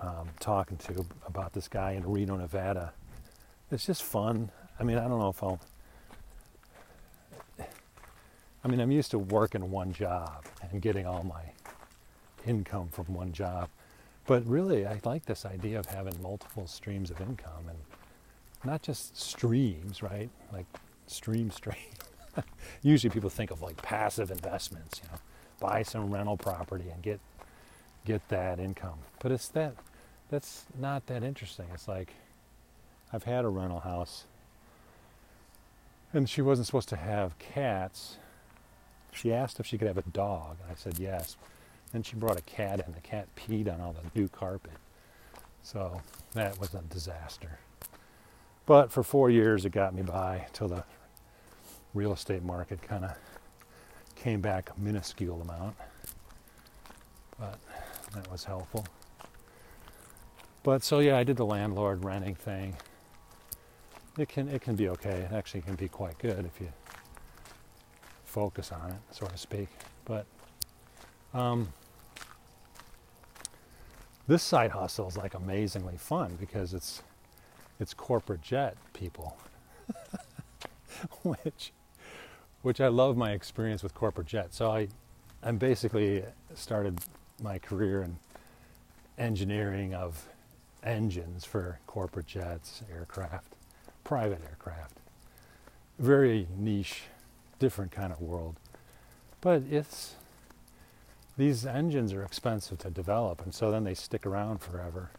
um, 0.00 0.28
talking 0.40 0.78
to 0.78 1.04
about 1.26 1.52
this 1.52 1.68
guy 1.68 1.92
in 1.92 2.10
Reno, 2.10 2.36
Nevada. 2.36 2.94
It's 3.72 3.86
just 3.86 4.02
fun. 4.02 4.50
I 4.78 4.84
mean, 4.84 4.98
I 4.98 5.08
don't 5.08 5.18
know 5.18 5.30
if 5.30 5.42
I'll. 5.42 5.58
I 8.64 8.68
mean, 8.68 8.80
I'm 8.80 8.92
used 8.92 9.10
to 9.12 9.18
working 9.18 9.70
one 9.70 9.92
job 9.92 10.44
and 10.70 10.80
getting 10.80 11.06
all 11.06 11.24
my 11.24 11.42
income 12.46 12.88
from 12.88 13.06
one 13.12 13.32
job. 13.32 13.70
But 14.26 14.46
really, 14.46 14.86
I 14.86 15.00
like 15.04 15.24
this 15.24 15.44
idea 15.44 15.80
of 15.80 15.86
having 15.86 16.20
multiple 16.22 16.66
streams 16.66 17.10
of 17.10 17.20
income 17.20 17.68
and 17.68 17.78
not 18.62 18.82
just 18.82 19.16
streams, 19.16 20.02
right? 20.02 20.30
Like 20.52 20.66
stream 21.06 21.50
stream. 21.50 21.76
Usually 22.82 23.10
people 23.10 23.30
think 23.30 23.50
of 23.50 23.62
like 23.62 23.80
passive 23.82 24.30
investments, 24.30 25.00
you 25.02 25.08
know, 25.10 25.18
buy 25.58 25.82
some 25.82 26.12
rental 26.12 26.36
property 26.36 26.90
and 26.92 27.02
get 27.02 27.20
get 28.04 28.28
that 28.28 28.60
income. 28.60 28.98
But 29.18 29.32
it's 29.32 29.48
that 29.48 29.74
that's 30.28 30.66
not 30.78 31.06
that 31.06 31.24
interesting. 31.24 31.66
It's 31.72 31.88
like 31.88 32.12
I've 33.12 33.24
had 33.24 33.44
a 33.44 33.48
rental 33.48 33.80
house 33.80 34.24
and 36.12 36.28
she 36.28 36.42
wasn't 36.42 36.66
supposed 36.66 36.88
to 36.90 36.96
have 36.96 37.38
cats. 37.38 38.18
She 39.12 39.32
asked 39.32 39.60
if 39.60 39.66
she 39.66 39.78
could 39.78 39.88
have 39.88 39.98
a 39.98 40.02
dog, 40.02 40.58
I 40.70 40.74
said 40.74 40.98
yes. 40.98 41.36
Then 41.92 42.02
she 42.02 42.16
brought 42.16 42.38
a 42.38 42.42
cat 42.42 42.84
and 42.84 42.94
The 42.94 43.00
cat 43.00 43.28
peed 43.36 43.72
on 43.72 43.80
all 43.80 43.92
the 43.92 44.18
new 44.18 44.28
carpet. 44.28 44.72
So 45.62 46.00
that 46.32 46.58
was 46.58 46.74
a 46.74 46.82
disaster. 46.82 47.58
But 48.66 48.90
for 48.90 49.02
four 49.02 49.30
years, 49.30 49.64
it 49.64 49.70
got 49.70 49.94
me 49.94 50.02
by 50.02 50.46
till 50.52 50.68
the 50.68 50.84
real 51.94 52.12
estate 52.12 52.42
market 52.42 52.82
kind 52.82 53.04
of 53.04 53.12
came 54.16 54.40
back 54.40 54.70
a 54.70 54.80
minuscule 54.80 55.42
amount. 55.42 55.76
But 57.38 57.58
that 58.14 58.30
was 58.30 58.44
helpful. 58.44 58.86
But 60.62 60.84
so 60.84 61.00
yeah, 61.00 61.18
I 61.18 61.24
did 61.24 61.36
the 61.36 61.46
landlord 61.46 62.04
renting 62.04 62.34
thing. 62.34 62.76
It 64.18 64.28
can 64.28 64.48
it 64.48 64.60
can 64.60 64.76
be 64.76 64.88
okay. 64.90 65.26
It 65.30 65.32
actually 65.32 65.62
can 65.62 65.74
be 65.74 65.88
quite 65.88 66.18
good 66.18 66.44
if 66.44 66.60
you 66.60 66.68
focus 68.24 68.70
on 68.72 68.90
it, 68.90 68.96
so 69.10 69.26
to 69.26 69.38
speak. 69.38 69.68
But 70.04 70.26
um, 71.32 71.68
this 74.26 74.42
side 74.42 74.70
hustle 74.70 75.08
is 75.08 75.16
like 75.16 75.34
amazingly 75.34 75.96
fun 75.96 76.36
because 76.38 76.74
it's 76.74 77.02
it's 77.80 77.94
corporate 77.94 78.42
jet 78.42 78.76
people, 78.92 79.38
which 81.22 81.72
which 82.60 82.80
I 82.80 82.88
love 82.88 83.16
my 83.16 83.32
experience 83.32 83.82
with 83.82 83.94
corporate 83.94 84.26
jet. 84.26 84.52
So 84.52 84.70
I 84.70 84.88
I'm 85.42 85.56
basically 85.56 86.22
started 86.54 86.98
my 87.42 87.58
career 87.58 88.02
in 88.02 88.18
engineering 89.18 89.94
of 89.94 90.28
engines 90.84 91.44
for 91.44 91.78
corporate 91.86 92.26
jets, 92.26 92.82
aircraft, 92.92 93.54
private 94.04 94.40
aircraft. 94.48 94.98
Very 95.98 96.48
niche, 96.56 97.02
different 97.58 97.92
kind 97.92 98.12
of 98.12 98.20
world. 98.20 98.56
But 99.40 99.62
it's 99.70 100.14
these 101.36 101.64
engines 101.64 102.12
are 102.12 102.22
expensive 102.22 102.78
to 102.78 102.90
develop, 102.90 103.42
and 103.42 103.54
so 103.54 103.70
then 103.70 103.84
they 103.84 103.94
stick 103.94 104.26
around 104.26 104.58
forever. 104.58 105.10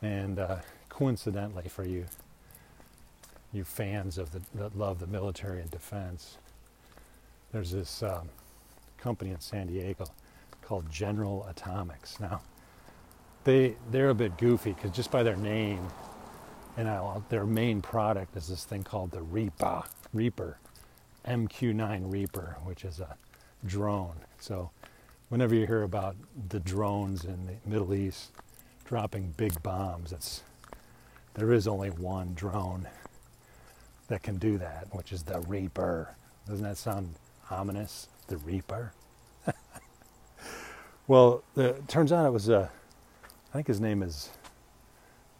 And 0.00 0.38
uh, 0.38 0.56
coincidentally 0.88 1.68
for 1.68 1.84
you, 1.84 2.06
you 3.52 3.64
fans 3.64 4.18
of 4.18 4.32
the 4.32 4.40
that 4.54 4.76
love 4.76 4.98
the 4.98 5.06
military 5.06 5.60
and 5.60 5.70
defense, 5.70 6.38
there's 7.52 7.70
this 7.70 8.02
um, 8.02 8.28
company 8.98 9.30
in 9.30 9.40
San 9.40 9.66
Diego 9.66 10.06
called 10.62 10.90
General 10.90 11.46
Atomics. 11.48 12.18
Now, 12.18 12.40
they 13.44 13.76
they're 13.90 14.10
a 14.10 14.14
bit 14.14 14.36
goofy 14.38 14.72
because 14.72 14.90
just 14.90 15.10
by 15.10 15.22
their 15.22 15.36
name, 15.36 15.86
and 16.76 16.88
I'll, 16.88 17.24
their 17.28 17.44
main 17.44 17.82
product 17.82 18.36
is 18.36 18.48
this 18.48 18.64
thing 18.64 18.82
called 18.82 19.10
the 19.10 19.22
Reaper, 19.22 19.82
Reaper, 20.12 20.58
MQ-9 21.26 22.10
Reaper, 22.10 22.56
which 22.64 22.84
is 22.84 23.00
a 23.00 23.16
drone. 23.66 24.16
So, 24.40 24.70
whenever 25.28 25.54
you 25.54 25.66
hear 25.66 25.82
about 25.82 26.16
the 26.48 26.60
drones 26.60 27.24
in 27.24 27.46
the 27.46 27.54
Middle 27.66 27.94
East 27.94 28.32
dropping 28.84 29.34
big 29.36 29.62
bombs, 29.62 30.12
it's 30.12 30.42
there 31.34 31.52
is 31.52 31.66
only 31.66 31.90
one 31.90 32.34
drone 32.34 32.86
that 34.08 34.22
can 34.22 34.36
do 34.36 34.58
that, 34.58 34.88
which 34.92 35.12
is 35.12 35.22
the 35.22 35.40
Reaper. 35.40 36.14
Doesn't 36.46 36.64
that 36.64 36.76
sound 36.76 37.14
ominous? 37.50 38.08
The 38.26 38.36
Reaper? 38.38 38.92
well, 41.06 41.42
turns 41.88 42.12
out 42.12 42.26
it 42.26 42.30
was 42.32 42.48
a, 42.48 42.70
I 43.24 43.52
think 43.54 43.66
his 43.66 43.80
name 43.80 44.02
is 44.02 44.30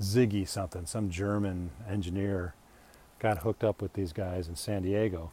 Ziggy 0.02 0.46
something, 0.46 0.86
some 0.86 1.10
German 1.10 1.70
engineer 1.88 2.54
got 3.18 3.38
hooked 3.38 3.64
up 3.64 3.80
with 3.80 3.92
these 3.92 4.12
guys 4.12 4.48
in 4.48 4.56
San 4.56 4.82
Diego. 4.82 5.30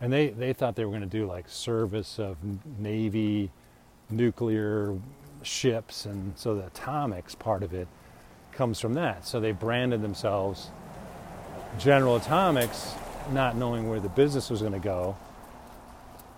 And 0.00 0.12
they, 0.12 0.28
they 0.28 0.52
thought 0.52 0.76
they 0.76 0.84
were 0.84 0.90
going 0.90 1.02
to 1.02 1.06
do 1.06 1.26
like 1.26 1.48
service 1.48 2.18
of 2.18 2.36
Navy 2.78 3.50
nuclear 4.10 4.96
ships. 5.42 6.06
And 6.06 6.32
so 6.36 6.54
the 6.54 6.66
atomics 6.66 7.34
part 7.34 7.62
of 7.62 7.74
it 7.74 7.88
comes 8.52 8.80
from 8.80 8.94
that. 8.94 9.26
So 9.26 9.40
they 9.40 9.52
branded 9.52 10.02
themselves 10.02 10.70
General 11.78 12.16
Atomics, 12.16 12.94
not 13.32 13.56
knowing 13.56 13.88
where 13.88 14.00
the 14.00 14.08
business 14.08 14.48
was 14.50 14.60
going 14.60 14.72
to 14.72 14.78
go. 14.78 15.16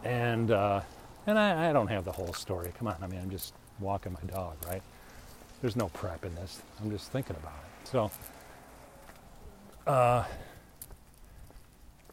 And 0.03 0.51
uh, 0.51 0.81
and 1.27 1.39
I, 1.39 1.71
I, 1.71 1.73
don't 1.73 1.87
have 1.89 2.05
the 2.05 2.13
whole 2.13 2.33
story. 2.33 2.73
Come 2.79 2.89
on, 2.89 2.97
I 3.03 3.07
mean, 3.07 3.21
I'm 3.21 3.31
just 3.31 3.53
walking 3.79 4.13
my 4.13 4.33
dog, 4.33 4.57
right? 4.67 4.83
There's 5.61 5.77
no 5.77 5.89
prep 5.89 6.25
in 6.25 6.35
this. 6.35 6.63
I'm 6.81 6.91
just 6.91 7.13
thinking 7.13 7.37
about 7.37 7.53
it. 7.53 7.89
So 7.89 8.11
uh, 9.87 10.25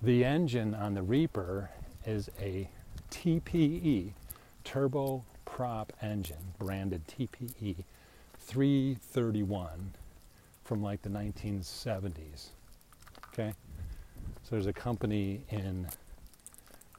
the 0.01 0.25
engine 0.25 0.73
on 0.73 0.93
the 0.93 1.01
Reaper 1.01 1.69
is 2.05 2.29
a 2.39 2.69
TPE, 3.11 4.11
turbo 4.63 5.23
prop 5.45 5.93
engine, 6.01 6.53
branded 6.59 7.07
TPE 7.07 7.83
331 8.39 9.93
from 10.63 10.83
like 10.83 11.01
the 11.01 11.09
1970s. 11.09 12.47
Okay? 13.29 13.53
So 14.43 14.51
there's 14.51 14.67
a 14.67 14.73
company 14.73 15.41
in 15.49 15.87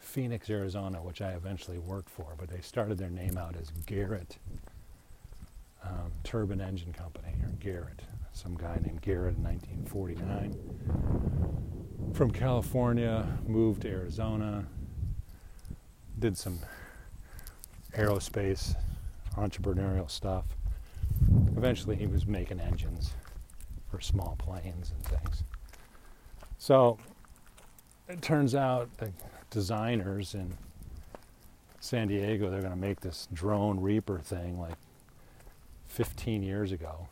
Phoenix, 0.01 0.49
Arizona, 0.49 1.03
which 1.03 1.21
I 1.21 1.33
eventually 1.33 1.79
worked 1.79 2.09
for, 2.09 2.35
but 2.39 2.49
they 2.49 2.61
started 2.61 2.97
their 2.97 3.11
name 3.11 3.37
out 3.37 3.55
as 3.61 3.71
Garrett 3.87 4.39
um, 5.89 6.13
Turbine 6.25 6.61
Engine 6.61 6.93
Company, 6.93 7.35
or 7.43 7.51
Garrett. 7.61 8.03
Some 8.33 8.57
guy 8.57 8.79
named 8.85 9.03
Garrett 9.03 9.37
in 9.37 9.43
1949. 9.43 12.13
From 12.15 12.31
California, 12.31 13.27
moved 13.47 13.83
to 13.83 13.89
Arizona, 13.89 14.65
did 16.19 16.37
some 16.37 16.59
aerospace 17.95 18.75
entrepreneurial 19.37 20.11
stuff 20.11 20.45
eventually 21.59 21.97
he 21.97 22.07
was 22.07 22.27
making 22.27 22.61
engines 22.61 23.13
for 23.91 24.01
small 24.01 24.37
planes 24.39 24.93
and 24.93 25.05
things. 25.05 25.43
So 26.59 26.99
it 28.09 28.23
turns 28.23 28.55
out 28.55 28.89
the 28.99 29.13
designers 29.51 30.35
in 30.35 30.57
San 31.81 32.09
Diego, 32.09 32.51
they're 32.51 32.61
going 32.61 32.73
to 32.73 32.79
make 32.79 33.01
this 33.01 33.29
drone 33.33 33.81
Reaper 33.81 34.19
thing 34.19 34.59
like 34.59 34.75
15 35.89 36.43
years 36.43 36.73
ago. 36.73 37.09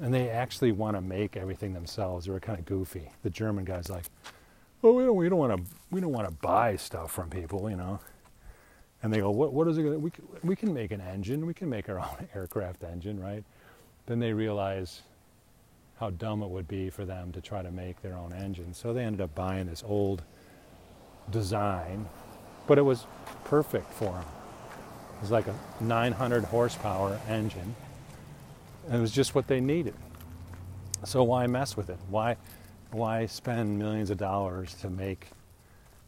And 0.00 0.14
they 0.14 0.28
actually 0.28 0.72
want 0.72 0.96
to 0.96 1.00
make 1.00 1.36
everything 1.36 1.72
themselves. 1.72 2.26
They 2.26 2.32
were 2.32 2.40
kind 2.40 2.58
of 2.58 2.66
goofy. 2.66 3.10
The 3.22 3.30
German 3.30 3.64
guy's 3.64 3.90
like, 3.90 4.04
"Oh, 4.82 4.92
we 4.92 5.04
don't, 5.04 5.16
we 5.16 5.28
don't 5.28 5.38
want 5.38 5.56
to, 5.56 5.72
we 5.90 6.00
don't 6.00 6.12
want 6.12 6.28
to 6.28 6.34
buy 6.34 6.76
stuff 6.76 7.10
from 7.10 7.30
people, 7.30 7.68
you 7.68 7.76
know." 7.76 7.98
And 9.02 9.12
they 9.12 9.18
go, 9.18 9.30
"What, 9.30 9.52
what 9.52 9.66
is 9.66 9.78
it? 9.78 9.82
We, 9.82 10.12
we 10.44 10.54
can 10.54 10.72
make 10.72 10.92
an 10.92 11.00
engine. 11.00 11.46
We 11.46 11.54
can 11.54 11.68
make 11.68 11.88
our 11.88 11.98
own 11.98 12.28
aircraft 12.34 12.84
engine, 12.84 13.18
right?" 13.18 13.42
Then 14.06 14.20
they 14.20 14.32
realize 14.32 15.02
how 15.98 16.10
dumb 16.10 16.42
it 16.42 16.48
would 16.48 16.68
be 16.68 16.90
for 16.90 17.04
them 17.04 17.32
to 17.32 17.40
try 17.40 17.62
to 17.62 17.70
make 17.72 18.00
their 18.02 18.16
own 18.16 18.32
engine. 18.32 18.72
So 18.72 18.92
they 18.92 19.04
ended 19.04 19.20
up 19.20 19.34
buying 19.34 19.66
this 19.66 19.82
old 19.84 20.22
design, 21.30 22.06
but 22.66 22.78
it 22.78 22.82
was 22.82 23.06
perfect 23.44 23.92
for 23.92 24.12
them. 24.12 24.24
It 25.18 25.22
was 25.22 25.30
like 25.32 25.48
a 25.48 25.54
900 25.80 26.44
horsepower 26.44 27.20
engine, 27.28 27.74
and 28.86 28.94
it 28.94 29.00
was 29.00 29.10
just 29.10 29.34
what 29.34 29.48
they 29.48 29.60
needed. 29.60 29.94
So 31.04 31.24
why 31.24 31.48
mess 31.48 31.76
with 31.76 31.90
it? 31.90 31.98
Why, 32.08 32.36
why 32.92 33.26
spend 33.26 33.80
millions 33.80 34.10
of 34.10 34.18
dollars 34.18 34.74
to 34.74 34.88
make 34.88 35.26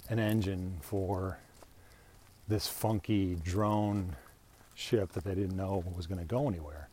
an 0.09 0.21
engine 0.21 0.77
for 0.81 1.39
this 2.47 2.69
funky 2.69 3.37
drone 3.43 4.15
ship 4.77 5.11
that 5.13 5.25
they 5.25 5.35
didn't 5.35 5.57
know 5.57 5.83
was 5.97 6.07
going 6.07 6.21
to 6.21 6.25
go 6.25 6.49
anywhere? 6.49 6.89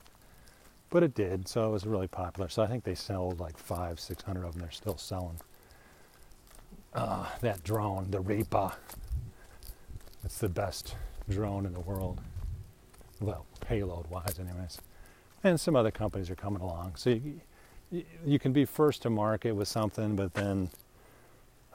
But 0.89 1.03
it 1.03 1.13
did, 1.13 1.47
so 1.47 1.69
it 1.69 1.71
was 1.71 1.86
really 1.86 2.08
popular. 2.08 2.49
So 2.49 2.63
I 2.63 2.67
think 2.67 2.84
they 2.84 2.95
sold 2.95 3.39
like 3.39 3.60
five, 3.60 3.99
six 3.99 4.23
hundred 4.23 4.45
of 4.45 4.53
them. 4.53 4.62
They're 4.62 4.71
still 4.71 4.97
selling. 4.97 5.39
Uh, 6.95 7.27
that 7.41 7.63
drone, 7.63 8.10
the 8.10 8.21
Reaper, 8.21 8.71
it's 10.23 10.39
the 10.39 10.49
best 10.49 10.95
drone 11.29 11.65
in 11.65 11.73
the 11.73 11.79
world. 11.79 12.21
Well, 13.19 13.45
payload 13.61 14.07
wise, 14.07 14.39
anyways. 14.39 14.79
And 15.43 15.59
some 15.59 15.75
other 15.75 15.91
companies 15.91 16.29
are 16.29 16.35
coming 16.35 16.61
along. 16.61 16.93
So 16.95 17.11
you, 17.91 18.03
you 18.25 18.39
can 18.39 18.53
be 18.53 18.65
first 18.65 19.01
to 19.03 19.09
market 19.09 19.53
with 19.53 19.67
something, 19.67 20.15
but 20.15 20.33
then, 20.33 20.69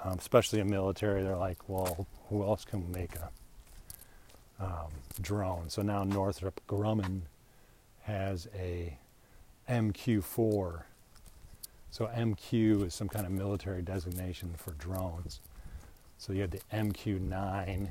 um, 0.02 0.18
especially 0.18 0.60
in 0.60 0.70
military, 0.70 1.22
they're 1.22 1.36
like, 1.36 1.68
well, 1.68 2.06
who 2.28 2.42
else 2.42 2.64
can 2.64 2.90
make 2.92 3.14
a 3.16 3.30
um, 4.64 4.90
drone? 5.20 5.68
So 5.68 5.82
now 5.82 6.04
Northrop 6.04 6.60
Grumman 6.68 7.22
has 8.02 8.48
a 8.54 8.96
MQ4. 9.68 10.82
So 11.90 12.06
MQ 12.06 12.86
is 12.86 12.94
some 12.94 13.08
kind 13.08 13.26
of 13.26 13.32
military 13.32 13.82
designation 13.82 14.54
for 14.56 14.72
drones. 14.72 15.40
So 16.18 16.32
you 16.32 16.42
have 16.42 16.50
the 16.50 16.60
MQ9 16.72 17.90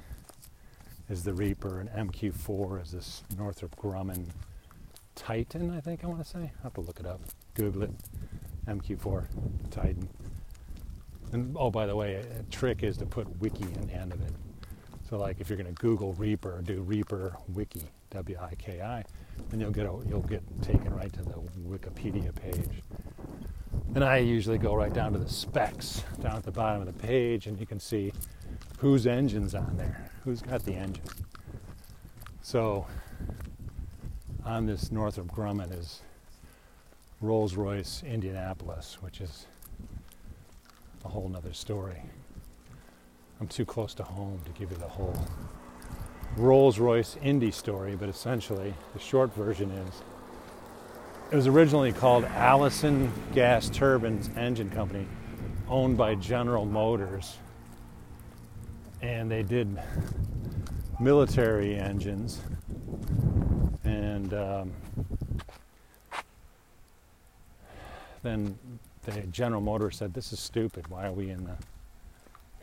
is 1.12 1.24
the 1.24 1.34
Reaper, 1.34 1.82
and 1.82 1.90
MQ4 1.90 2.82
is 2.82 2.92
this 2.92 3.24
Northrop 3.38 3.76
Grumman 3.76 4.28
Titan, 5.14 5.70
I 5.70 5.82
think 5.82 6.06
I 6.06 6.08
want 6.08 6.24
to 6.24 6.28
say. 6.28 6.40
I 6.40 6.64
have 6.64 6.74
to 6.76 6.82
look 6.82 7.02
it 7.02 7.06
up. 7.06 7.20
Google 7.54 7.84
it. 7.84 7.92
MQ4 8.66 9.26
Titan. 9.70 10.08
And 11.34 11.56
oh, 11.60 11.70
by 11.70 11.86
the 11.86 11.96
way, 11.96 12.16
a, 12.16 12.44
trick 12.44 12.84
is 12.84 12.96
to 12.98 13.06
put 13.06 13.28
wiki 13.42 13.64
in 13.64 13.88
the 13.88 13.94
end 13.94 14.14
of 14.14 14.22
it. 14.22 14.32
So, 15.10 15.18
like 15.18 15.42
if 15.42 15.50
you're 15.50 15.58
going 15.58 15.74
to 15.74 15.82
Google 15.82 16.14
Reaper, 16.14 16.62
do 16.64 16.82
Reaper 16.82 17.36
Wiki, 17.54 17.84
W-I-K-I, 18.12 19.04
and 19.52 19.62
you'll 19.62 19.72
get 19.72 19.86
a, 19.86 20.00
you'll 20.08 20.22
get 20.22 20.44
taken 20.62 20.96
right 20.96 21.12
to 21.12 21.24
the 21.24 21.34
Wikipedia 21.68 22.34
page. 22.34 22.82
And 23.96 24.04
I 24.04 24.18
usually 24.18 24.58
go 24.58 24.74
right 24.74 24.94
down 24.94 25.12
to 25.12 25.20
the 25.20 25.30
specs 25.30 26.06
down 26.22 26.38
at 26.38 26.44
the 26.44 26.52
bottom 26.52 26.82
of 26.82 26.88
the 26.88 27.06
page, 27.06 27.48
and 27.48 27.60
you 27.60 27.66
can 27.66 27.82
see 27.82 28.14
whose 28.82 29.06
engine's 29.06 29.54
on 29.54 29.78
there, 29.78 30.10
who's 30.24 30.42
got 30.42 30.66
the 30.66 30.74
engine. 30.74 31.04
So 32.42 32.88
on 34.44 34.66
this 34.66 34.92
Northrop 34.92 35.28
Grumman 35.28 35.78
is 35.78 36.02
Rolls-Royce 37.22 38.02
Indianapolis, 38.02 38.98
which 39.00 39.22
is 39.22 39.46
a 41.06 41.10
whole 41.10 41.30
nother 41.30 41.54
story. 41.54 42.02
I'm 43.40 43.48
too 43.48 43.66
close 43.66 43.94
to 43.94 44.04
home 44.04 44.40
to 44.46 44.52
give 44.60 44.72
you 44.72 44.78
the 44.78 44.88
whole 44.88 45.28
Rolls 46.36 46.80
Royce 46.80 47.18
Indy 47.22 47.52
story, 47.52 47.96
but 47.96 48.10
essentially 48.10 48.74
the 48.94 49.00
short 49.00 49.32
version 49.36 49.70
is 49.70 50.02
it 51.32 51.36
was 51.36 51.46
originally 51.46 51.92
called 51.92 52.24
Allison 52.24 53.12
Gas 53.36 53.70
Turbines 53.70 54.32
Engine 54.36 54.72
Company, 54.72 55.06
owned 55.70 56.00
by 56.00 56.16
General 56.16 56.66
Motors. 56.66 57.38
And 59.02 59.32
they 59.32 59.44
did 59.44 59.80
military 61.00 61.76
engines. 61.76 62.42
And 63.84 64.34
um, 64.34 64.72
then 68.22 68.58
the 69.04 69.22
General 69.28 69.62
Motors 69.62 69.98
said, 69.98 70.14
This 70.14 70.32
is 70.32 70.40
stupid. 70.40 70.88
Why 70.88 71.08
are 71.08 71.12
we 71.12 71.32
in 71.32 71.46
the 71.46 71.58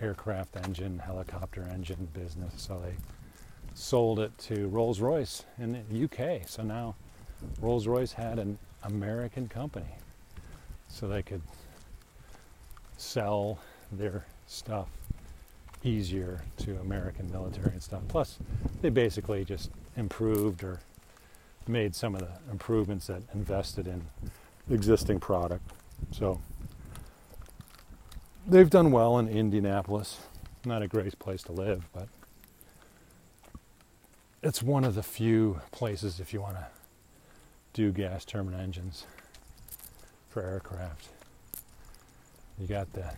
aircraft 0.00 0.56
engine, 0.56 1.00
helicopter 1.00 1.66
engine 1.72 2.08
business? 2.12 2.54
So 2.56 2.80
they 2.84 2.94
sold 3.74 4.20
it 4.20 4.36
to 4.38 4.68
Rolls 4.68 5.00
Royce 5.00 5.44
in 5.58 5.84
the 5.90 6.04
UK. 6.04 6.48
So 6.48 6.62
now 6.62 6.94
Rolls 7.60 7.88
Royce 7.88 8.12
had 8.12 8.38
an 8.38 8.58
American 8.84 9.48
company. 9.48 9.96
So 10.88 11.08
they 11.08 11.22
could 11.22 11.42
sell 12.96 13.58
their 13.90 14.24
stuff 14.46 14.88
easier 15.84 16.42
to 16.58 16.76
American 16.78 17.30
military 17.30 17.72
and 17.72 17.82
stuff. 17.82 18.02
Plus, 18.08 18.38
they 18.82 18.88
basically 18.88 19.44
just 19.44 19.70
improved 19.96 20.62
or 20.64 20.80
made 21.66 21.94
some 21.94 22.14
of 22.14 22.20
the 22.20 22.50
improvements 22.50 23.06
that 23.08 23.22
invested 23.34 23.86
in 23.86 24.02
existing 24.70 25.20
product. 25.20 25.70
So 26.12 26.40
they've 28.46 28.70
done 28.70 28.90
well 28.90 29.18
in 29.18 29.28
Indianapolis. 29.28 30.18
Not 30.64 30.82
a 30.82 30.88
great 30.88 31.18
place 31.18 31.42
to 31.44 31.52
live, 31.52 31.84
but 31.92 32.08
it's 34.42 34.62
one 34.62 34.84
of 34.84 34.94
the 34.94 35.02
few 35.02 35.60
places 35.70 36.20
if 36.20 36.32
you 36.32 36.40
want 36.40 36.56
to 36.56 36.66
do 37.72 37.92
gas 37.92 38.24
turbine 38.24 38.58
engines 38.58 39.04
for 40.30 40.42
aircraft. 40.42 41.08
You 42.58 42.66
got 42.66 42.92
the 42.92 43.12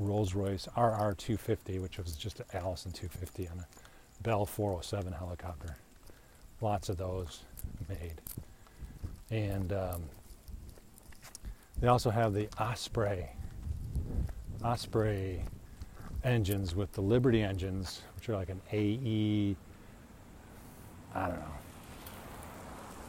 Rolls-Royce 0.00 0.68
RR250, 0.76 1.80
which 1.80 1.98
was 1.98 2.14
just 2.14 2.40
an 2.40 2.46
Allison 2.54 2.92
250 2.92 3.48
on 3.48 3.60
a 3.60 3.66
Bell 4.22 4.44
407 4.46 5.12
helicopter. 5.12 5.76
Lots 6.60 6.88
of 6.88 6.96
those 6.96 7.42
made. 7.88 8.20
And 9.30 9.72
um, 9.72 10.02
they 11.80 11.88
also 11.88 12.10
have 12.10 12.34
the 12.34 12.48
Osprey 12.58 13.26
Osprey 14.62 15.42
engines 16.22 16.74
with 16.74 16.92
the 16.92 17.00
Liberty 17.00 17.42
engines, 17.42 18.02
which 18.16 18.28
are 18.28 18.36
like 18.36 18.50
an 18.50 18.60
AE 18.72 19.56
I 21.14 21.26
don't 21.26 21.40
know, 21.40 21.46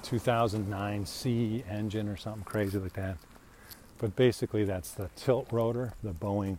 2009 0.04 1.06
C 1.06 1.64
engine 1.70 2.08
or 2.08 2.18
something 2.18 2.44
crazy 2.44 2.80
like 2.80 2.94
that. 2.94 3.18
But 3.98 4.16
basically, 4.16 4.64
that's 4.64 4.92
the 4.92 5.10
tilt 5.16 5.48
rotor, 5.52 5.94
the 6.02 6.14
Boeing 6.14 6.58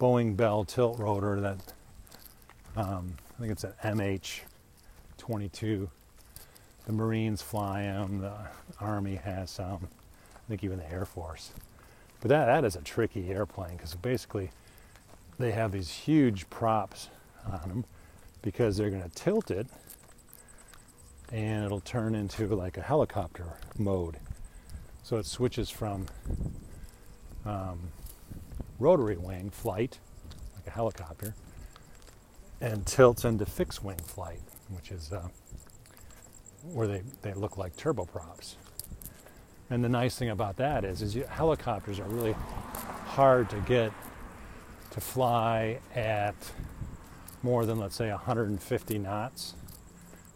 Boeing 0.00 0.34
Bell 0.34 0.64
tilt 0.64 0.98
rotor 0.98 1.40
that 1.42 1.74
um, 2.74 3.12
I 3.36 3.40
think 3.40 3.52
it's 3.52 3.64
an 3.64 3.74
MH22. 3.84 5.88
The 6.86 6.92
Marines 6.92 7.42
fly 7.42 7.82
them, 7.82 8.22
the 8.22 8.32
Army 8.80 9.16
has 9.16 9.50
some, 9.50 9.88
I 10.34 10.48
think 10.48 10.64
even 10.64 10.78
the 10.78 10.90
Air 10.90 11.04
Force. 11.04 11.52
But 12.22 12.30
that, 12.30 12.46
that 12.46 12.64
is 12.64 12.76
a 12.76 12.80
tricky 12.80 13.30
airplane 13.30 13.76
because 13.76 13.94
basically 13.94 14.50
they 15.38 15.52
have 15.52 15.72
these 15.72 15.90
huge 15.90 16.48
props 16.48 17.10
on 17.46 17.68
them 17.68 17.84
because 18.40 18.78
they're 18.78 18.90
going 18.90 19.02
to 19.02 19.10
tilt 19.10 19.50
it 19.50 19.66
and 21.30 21.64
it'll 21.64 21.80
turn 21.80 22.14
into 22.14 22.46
like 22.46 22.78
a 22.78 22.82
helicopter 22.82 23.44
mode. 23.78 24.16
So 25.02 25.18
it 25.18 25.26
switches 25.26 25.68
from 25.68 26.06
um, 27.44 27.80
rotary 28.80 29.16
wing 29.16 29.50
flight, 29.50 29.98
like 30.56 30.66
a 30.66 30.70
helicopter, 30.70 31.34
and 32.60 32.86
tilts 32.86 33.24
into 33.24 33.46
fixed 33.46 33.84
wing 33.84 33.98
flight, 33.98 34.40
which 34.70 34.90
is 34.90 35.12
uh, 35.12 35.28
where 36.72 36.86
they, 36.86 37.02
they 37.22 37.34
look 37.34 37.56
like 37.56 37.76
turboprops. 37.76 38.54
And 39.70 39.84
the 39.84 39.88
nice 39.88 40.18
thing 40.18 40.30
about 40.30 40.56
that 40.56 40.84
is, 40.84 41.00
is 41.00 41.14
you, 41.14 41.24
helicopters 41.24 42.00
are 42.00 42.08
really 42.08 42.34
hard 43.06 43.48
to 43.50 43.56
get 43.60 43.92
to 44.90 45.00
fly 45.00 45.78
at 45.94 46.34
more 47.42 47.64
than, 47.64 47.78
let's 47.78 47.94
say, 47.94 48.10
150 48.10 48.98
knots 48.98 49.54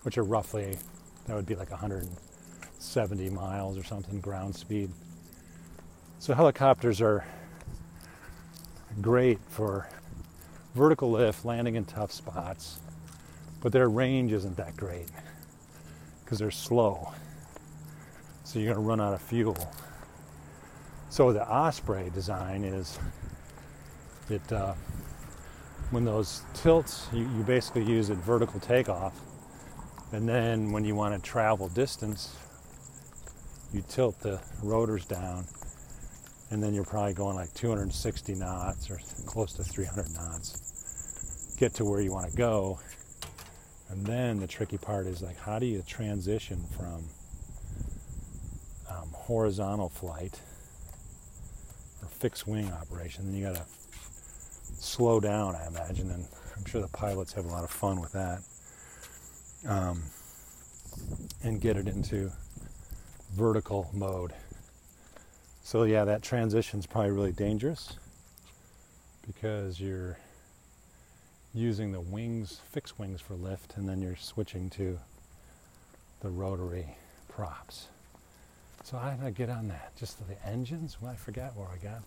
which 0.05 0.19
are 0.19 0.23
roughly, 0.23 0.79
that 1.27 1.35
would 1.35 1.47
be 1.47 1.55
like 1.55 1.71
170 1.71 3.31
miles 3.31 3.77
or 3.77 3.83
something 3.83 4.21
ground 4.21 4.55
speed. 4.55 4.91
So 6.19 6.35
helicopters 6.35 7.01
are 7.01 7.27
great 9.01 9.39
for 9.49 9.89
vertical 10.75 11.11
lift, 11.11 11.45
landing 11.45 11.75
in 11.77 11.85
tough 11.85 12.13
spots, 12.13 12.79
but 13.61 13.73
their 13.73 13.89
range 13.89 14.33
isn't 14.33 14.57
that 14.57 14.77
great 14.77 15.09
because 16.25 16.39
they're 16.39 16.51
slow. 16.51 17.13
So 18.45 18.59
you're 18.59 18.75
going 18.75 18.85
to 18.85 18.89
run 18.89 19.01
out 19.01 19.15
of 19.15 19.23
fuel. 19.23 19.57
So 21.11 21.33
the 21.33 21.49
Osprey 21.49 22.11
design 22.11 22.65
is 22.65 22.99
it 24.29 24.53
uh, 24.53 24.75
when 25.91 26.05
those 26.05 26.43
tilts, 26.55 27.07
you, 27.13 27.21
you 27.21 27.45
basically 27.45 27.85
use 27.85 28.11
it 28.11 28.19
vertical 28.19 28.59
takeoff, 28.59 29.21
and 30.13 30.29
then 30.29 30.73
when 30.73 30.85
you 30.85 30.95
want 30.95 31.15
to 31.15 31.21
travel 31.21 31.69
distance, 31.69 32.37
you 33.73 33.83
tilt 33.89 34.19
the 34.21 34.41
rotors 34.63 35.05
down, 35.05 35.45
and 36.51 36.63
then 36.63 36.75
you're 36.75 36.85
probably 36.85 37.15
going 37.15 37.37
like 37.37 37.53
260 37.55 38.35
knots 38.35 38.91
or 38.91 38.99
close 39.27 39.53
to 39.55 39.65
300 39.65 40.13
knots. 40.15 41.55
Get 41.59 41.75
to 41.75 41.85
where 41.85 42.01
you 42.01 42.13
want 42.13 42.31
to 42.31 42.37
go, 42.37 42.79
and 43.91 44.05
then 44.05 44.41
the 44.41 44.47
tricky 44.47 44.79
part 44.79 45.07
is 45.07 45.23
like, 45.23 45.39
how 45.39 45.59
do 45.59 45.67
you 45.67 45.83
transition 45.87 46.65
from 46.77 47.05
um, 48.91 49.09
horizontal 49.13 49.89
flight 49.89 50.41
or 52.03 52.09
fixed 52.09 52.47
wing 52.47 52.73
operation? 52.73 53.27
Then 53.27 53.35
you 53.35 53.47
got 53.47 53.57
to 53.57 53.65
slow 54.79 55.21
down, 55.21 55.55
I 55.55 55.67
imagine, 55.69 56.11
and 56.11 56.27
I'm 56.57 56.65
sure 56.65 56.81
the 56.81 56.89
pilots 56.89 57.33
have 57.35 57.45
a 57.45 57.49
lot 57.49 57.63
of 57.65 57.71
fun 57.71 58.01
with 58.01 58.13
that. 58.13 58.43
Um, 59.67 60.03
and 61.43 61.61
get 61.61 61.77
it 61.77 61.89
into 61.89 62.31
vertical 63.33 63.91
mode. 63.93 64.33
So 65.67 65.85
yeah, 65.85 66.05
that 66.05 66.21
transition 66.23 66.79
is 66.79 66.87
probably 66.87 67.13
really 67.13 67.33
dangerous 67.33 67.95
because 69.27 69.81
you're 69.81 70.19
using 71.55 71.91
the 71.91 72.03
wings, 72.03 72.61
fixed 72.71 72.99
wings 72.99 73.23
for 73.23 73.33
lift, 73.33 73.79
and 73.79 73.89
then 73.89 74.03
you're 74.03 74.15
switching 74.15 74.69
to 74.71 74.99
the 76.21 76.29
rotary 76.29 76.99
props. 77.29 77.89
So 78.83 78.99
how 78.99 79.13
did 79.13 79.25
I 79.25 79.31
get 79.31 79.49
on 79.49 79.69
that? 79.69 79.97
Just 79.97 80.19
the 80.29 80.47
engines? 80.47 80.99
Well, 81.01 81.11
I 81.11 81.17
forgot 81.17 81.57
where 81.57 81.69
I 81.69 81.79
got. 81.79 82.03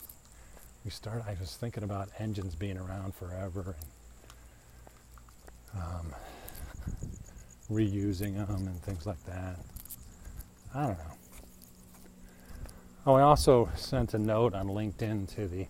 We 0.85 0.91
started. 0.91 1.23
I 1.27 1.35
was 1.39 1.55
thinking 1.55 1.83
about 1.83 2.09
engines 2.19 2.53
being 2.53 2.77
around 2.77 3.15
forever 3.15 3.75
and 5.73 5.83
um, 5.83 6.13
reusing 7.71 8.35
them 8.35 8.67
and 8.67 8.79
things 8.83 9.07
like 9.07 9.23
that. 9.25 9.57
I 10.75 10.85
don't 10.85 10.97
know. 10.99 11.16
Oh, 13.07 13.13
I 13.13 13.21
also 13.21 13.69
sent 13.77 14.13
a 14.15 14.19
note 14.19 14.53
on 14.53 14.67
LinkedIn 14.67 15.33
to 15.35 15.47
the 15.47 15.65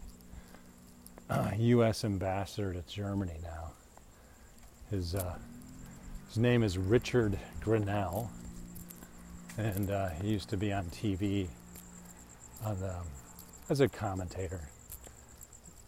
uh, 1.29 1.51
U.S. 1.55 2.03
ambassador 2.03 2.73
to 2.73 2.81
Germany 2.87 3.37
now. 3.43 3.73
His 4.89 5.13
uh, 5.13 5.35
his 6.29 6.39
name 6.39 6.63
is 6.63 6.79
Richard 6.79 7.37
Grenell, 7.61 8.27
and 9.55 9.91
uh, 9.91 10.09
he 10.19 10.29
used 10.29 10.49
to 10.49 10.57
be 10.57 10.73
on 10.73 10.85
TV 10.85 11.47
on 12.65 12.79
the, 12.79 12.95
as 13.69 13.81
a 13.81 13.87
commentator, 13.87 14.61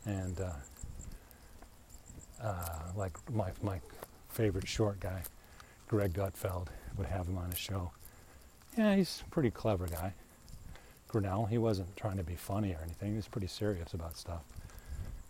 and 0.06 0.40
uh, 0.40 0.52
uh, 2.44 2.80
like 2.96 3.18
my 3.34 3.50
my 3.64 3.82
favorite 4.30 4.68
short 4.68 5.00
guy, 5.00 5.24
Greg 5.88 6.14
Gutfeld, 6.14 6.68
would 6.96 7.08
have 7.08 7.28
him 7.28 7.40
on 7.40 7.50
his 7.50 7.58
show. 7.58 7.90
Yeah, 8.78 8.96
he's 8.96 9.24
a 9.26 9.30
pretty 9.32 9.50
clever 9.50 9.88
guy. 9.88 10.14
Grenell, 11.10 11.50
he 11.50 11.58
wasn't 11.58 11.96
trying 11.96 12.18
to 12.18 12.24
be 12.24 12.36
funny 12.36 12.74
or 12.74 12.80
anything. 12.84 13.12
He 13.12 13.16
was 13.16 13.28
pretty 13.28 13.48
serious 13.48 13.94
about 13.94 14.16
stuff. 14.16 14.44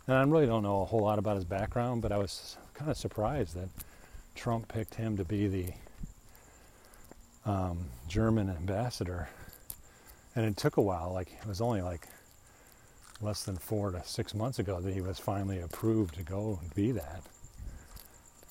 And 0.07 0.17
I 0.17 0.23
really 0.23 0.45
don't 0.45 0.63
know 0.63 0.81
a 0.81 0.85
whole 0.85 1.01
lot 1.01 1.19
about 1.19 1.35
his 1.35 1.45
background, 1.45 2.01
but 2.01 2.11
I 2.11 2.17
was 2.17 2.57
kind 2.73 2.91
of 2.91 2.97
surprised 2.97 3.55
that 3.55 3.69
Trump 4.35 4.67
picked 4.67 4.95
him 4.95 5.17
to 5.17 5.23
be 5.23 5.47
the 5.47 5.67
um, 7.45 7.85
German 8.07 8.49
ambassador. 8.49 9.29
And 10.35 10.45
it 10.45 10.57
took 10.57 10.77
a 10.77 10.81
while. 10.81 11.13
Like 11.13 11.31
it 11.41 11.47
was 11.47 11.61
only 11.61 11.81
like 11.81 12.07
less 13.21 13.43
than 13.43 13.57
four 13.57 13.91
to 13.91 14.01
six 14.03 14.33
months 14.33 14.59
ago 14.59 14.79
that 14.81 14.93
he 14.93 15.01
was 15.01 15.19
finally 15.19 15.59
approved 15.59 16.15
to 16.15 16.23
go 16.23 16.59
and 16.61 16.73
be 16.73 16.91
that. 16.91 17.23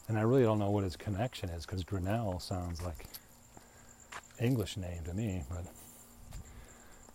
And 0.09 0.19
I 0.19 0.23
really 0.23 0.43
don't 0.43 0.59
know 0.59 0.71
what 0.71 0.85
his 0.85 0.97
connection 0.97 1.51
is 1.51 1.67
because 1.67 1.85
Grenell 1.85 2.41
sounds 2.41 2.83
like 2.83 3.07
English 4.41 4.77
name 4.77 5.03
to 5.05 5.15
me, 5.15 5.43
but 5.51 5.67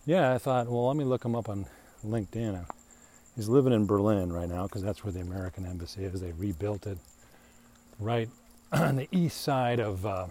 yeah, 0.06 0.32
I 0.32 0.38
thought, 0.38 0.68
well, 0.68 0.86
let 0.86 0.96
me 0.96 1.04
look 1.04 1.24
him 1.24 1.34
up 1.34 1.48
on 1.48 1.66
LinkedIn. 2.04 2.66
He's 3.36 3.48
living 3.48 3.72
in 3.72 3.86
Berlin 3.86 4.32
right 4.32 4.48
now 4.48 4.64
because 4.64 4.82
that's 4.82 5.02
where 5.02 5.12
the 5.12 5.20
American 5.20 5.66
embassy 5.66 6.04
is. 6.04 6.20
They 6.20 6.32
rebuilt 6.32 6.86
it 6.86 6.98
right 7.98 8.28
on 8.72 8.96
the 8.96 9.08
east 9.10 9.40
side 9.40 9.80
of 9.80 10.04
uh, 10.04 10.26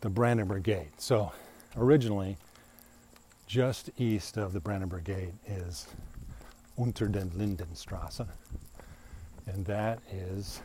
the 0.00 0.10
Brandenburg 0.10 0.64
Gate. 0.64 1.00
So 1.00 1.32
originally, 1.76 2.36
just 3.46 3.90
east 3.98 4.36
of 4.36 4.52
the 4.52 4.60
Brandenburg 4.60 5.04
Gate 5.04 5.34
is 5.46 5.86
Unter 6.78 7.06
den 7.06 7.30
Lindenstrasse, 7.30 8.26
and 9.46 9.64
that 9.64 10.00
is 10.12 10.60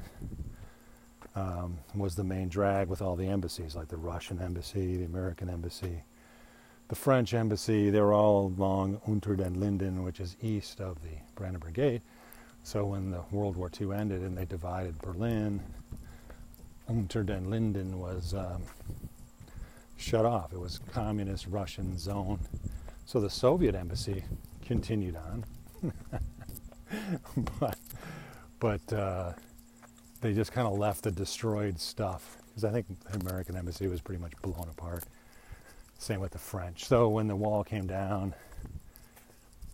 um, 1.35 1.77
was 1.95 2.15
the 2.15 2.23
main 2.23 2.49
drag 2.49 2.89
with 2.89 3.01
all 3.01 3.15
the 3.15 3.27
embassies, 3.27 3.75
like 3.75 3.87
the 3.87 3.97
Russian 3.97 4.41
embassy, 4.41 4.97
the 4.97 5.05
American 5.05 5.49
embassy, 5.49 6.03
the 6.91 6.95
French 6.97 7.33
embassy, 7.33 7.89
they 7.89 8.01
were 8.01 8.13
all 8.13 8.47
along 8.47 8.99
Unter 9.07 9.37
den 9.37 9.61
Linden, 9.61 10.03
which 10.03 10.19
is 10.19 10.35
east 10.41 10.81
of 10.81 11.01
the 11.01 11.15
Brandenburg 11.35 11.73
Gate. 11.73 12.01
So 12.63 12.83
when 12.83 13.11
the 13.11 13.21
World 13.31 13.55
War 13.55 13.71
II 13.79 13.93
ended 13.93 14.23
and 14.23 14.37
they 14.37 14.43
divided 14.43 15.01
Berlin, 15.01 15.61
Unter 16.89 17.23
den 17.23 17.49
Linden 17.49 17.97
was 17.97 18.33
um, 18.33 18.63
shut 19.95 20.25
off. 20.25 20.51
It 20.51 20.59
was 20.59 20.81
communist 20.91 21.47
Russian 21.47 21.97
zone. 21.97 22.39
So 23.05 23.21
the 23.21 23.29
Soviet 23.29 23.73
embassy 23.73 24.25
continued 24.65 25.15
on, 25.15 25.45
but 27.61 27.77
but 28.59 28.93
uh, 28.93 29.31
they 30.19 30.33
just 30.33 30.51
kind 30.51 30.67
of 30.67 30.77
left 30.77 31.03
the 31.03 31.11
destroyed 31.11 31.79
stuff 31.79 32.35
because 32.49 32.65
I 32.65 32.71
think 32.71 32.85
the 33.09 33.17
American 33.21 33.55
embassy 33.55 33.87
was 33.87 34.01
pretty 34.01 34.21
much 34.21 34.33
blown 34.41 34.67
apart. 34.69 35.05
Same 36.01 36.19
with 36.19 36.31
the 36.31 36.39
French. 36.39 36.85
So 36.85 37.09
when 37.09 37.27
the 37.27 37.35
wall 37.35 37.63
came 37.63 37.85
down, 37.85 38.33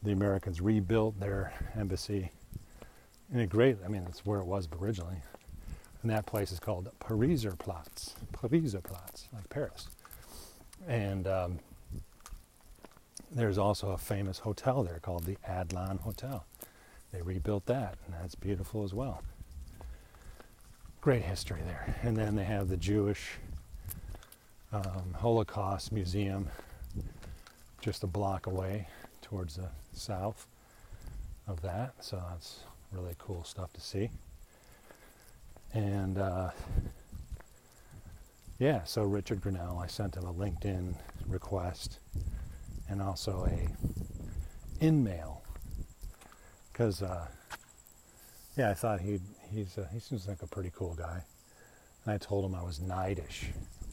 the 0.04 0.12
Americans 0.12 0.60
rebuilt 0.60 1.18
their 1.22 1.54
embassy 1.74 2.32
in 3.34 3.40
a 3.40 3.48
great, 3.48 3.78
I 3.86 3.88
mean, 3.88 4.06
it's 4.10 4.26
where 4.26 4.42
it 4.42 4.46
was 4.46 4.68
originally. 4.82 5.22
And 6.02 6.12
that 6.12 6.26
place 6.26 6.52
is 6.52 6.60
called 6.60 6.92
Pariser 7.00 7.58
Platz, 7.58 8.16
Pariser 8.34 8.84
Platz, 8.84 9.30
like 9.34 9.48
Paris. 9.48 9.88
And 10.86 11.28
um, 11.28 11.60
there's 13.32 13.58
also 13.58 13.92
a 13.92 13.98
famous 13.98 14.40
hotel 14.40 14.84
there 14.84 15.00
called 15.00 15.24
the 15.24 15.38
Adlon 15.48 16.02
Hotel. 16.02 16.46
They 17.14 17.22
rebuilt 17.22 17.68
that, 17.68 17.96
and 18.06 18.14
that's 18.14 18.36
beautiful 18.36 18.84
as 18.84 18.94
well. 18.94 19.24
Great 21.00 21.22
history 21.22 21.62
there. 21.66 21.96
And 22.04 22.18
then 22.18 22.36
they 22.36 22.44
have 22.44 22.68
the 22.68 22.76
Jewish 22.76 23.38
um, 24.72 25.14
Holocaust 25.16 25.92
Museum 25.92 26.50
just 27.82 28.04
a 28.04 28.08
block 28.08 28.48
away 28.48 28.88
towards 29.22 29.56
the 29.56 29.70
south 29.94 30.48
of 31.48 31.62
that. 31.62 31.94
So 32.02 32.22
that's 32.30 32.60
really 32.92 33.16
cool 33.18 33.44
stuff 33.44 33.72
to 33.74 33.82
see. 33.82 34.10
And 35.74 36.18
uh, 36.18 36.52
yeah, 38.60 38.84
so 38.84 39.04
Richard 39.04 39.42
Grenell, 39.42 39.82
I 39.82 39.88
sent 39.88 40.16
him 40.16 40.26
a 40.26 40.34
LinkedIn 40.34 40.96
request 41.28 42.00
and 42.90 43.02
also 43.02 43.46
a 43.46 44.84
in 44.84 45.04
mail 45.04 45.42
because 46.72 47.02
uh, 47.02 47.28
yeah, 48.56 48.70
I 48.70 48.74
thought 48.74 49.02
he 49.02 49.20
he's 49.52 49.78
uh, 49.78 49.88
he 49.94 50.00
seems 50.00 50.28
like 50.28 50.42
a 50.42 50.48
pretty 50.48 50.72
cool 50.76 50.96
guy. 50.96 51.24
And 52.06 52.14
I 52.14 52.18
told 52.18 52.46
him 52.46 52.56
I 52.56 52.64
was 52.64 52.80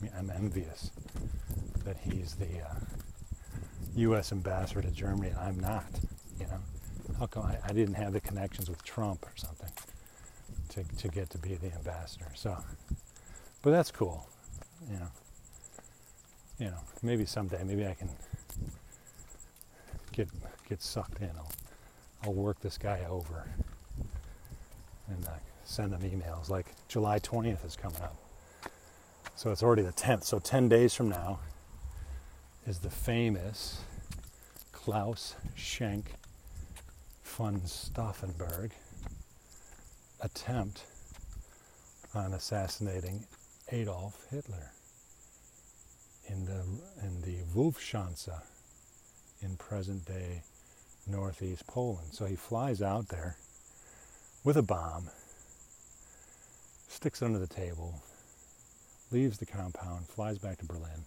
knightish 0.02 0.18
I'm 0.18 0.30
envious 0.30 0.90
that 1.84 1.96
he's 1.98 2.34
the 2.34 2.60
uh, 2.60 2.74
U.S. 3.96 4.32
ambassador 4.32 4.82
to 4.82 4.90
Germany 4.90 5.32
I'm 5.38 5.58
not. 5.60 5.84
You 6.38 6.46
know, 6.46 6.58
how 7.18 7.26
come 7.26 7.44
I, 7.44 7.58
I, 7.64 7.72
didn't 7.72 7.94
have 7.94 8.12
the 8.12 8.20
connections 8.20 8.68
with 8.68 8.82
Trump 8.82 9.24
or 9.24 9.32
something 9.36 9.70
to 10.70 10.84
to 10.96 11.08
get 11.08 11.30
to 11.30 11.38
be 11.38 11.54
the 11.54 11.72
ambassador? 11.74 12.26
So, 12.34 12.56
but 13.62 13.70
that's 13.70 13.90
cool. 13.90 14.26
You 14.90 14.98
know, 14.98 15.08
you 16.58 16.66
know, 16.66 16.80
maybe 17.02 17.24
someday, 17.24 17.62
maybe 17.64 17.86
I 17.86 17.94
can 17.94 18.08
get 20.12 20.28
get 20.68 20.82
sucked 20.82 21.20
in. 21.20 21.30
I'll 21.36 21.52
I'll 22.24 22.34
work 22.34 22.60
this 22.60 22.78
guy 22.78 23.04
over 23.08 23.46
and 25.08 25.24
uh, 25.26 25.30
send 25.64 25.92
him 25.92 26.00
emails. 26.00 26.48
Like 26.48 26.66
July 26.88 27.18
20th 27.20 27.64
is 27.64 27.76
coming 27.76 28.00
up. 28.00 28.16
So 29.36 29.50
it's 29.50 29.62
already 29.62 29.82
the 29.82 29.92
10th. 29.92 30.24
So 30.24 30.38
10 30.38 30.68
days 30.68 30.94
from 30.94 31.08
now 31.08 31.40
is 32.66 32.78
the 32.78 32.90
famous 32.90 33.82
Klaus 34.72 35.34
Schenk 35.56 36.12
von 37.24 37.60
Stauffenberg 37.60 38.70
attempt 40.20 40.84
on 42.14 42.32
assassinating 42.32 43.26
Adolf 43.72 44.26
Hitler 44.30 44.70
in 46.28 46.44
the 46.44 46.62
in 47.02 47.20
the 47.22 47.42
Wolfsschanze 47.54 48.40
in 49.42 49.56
present-day 49.56 50.42
northeast 51.06 51.66
Poland. 51.66 52.08
So 52.12 52.24
he 52.24 52.36
flies 52.36 52.80
out 52.80 53.08
there 53.08 53.36
with 54.44 54.56
a 54.56 54.62
bomb, 54.62 55.10
sticks 56.88 57.20
it 57.20 57.24
under 57.24 57.38
the 57.38 57.46
table, 57.46 58.00
leaves 59.10 59.38
the 59.38 59.46
compound, 59.46 60.06
flies 60.06 60.38
back 60.38 60.58
to 60.58 60.64
Berlin. 60.64 61.04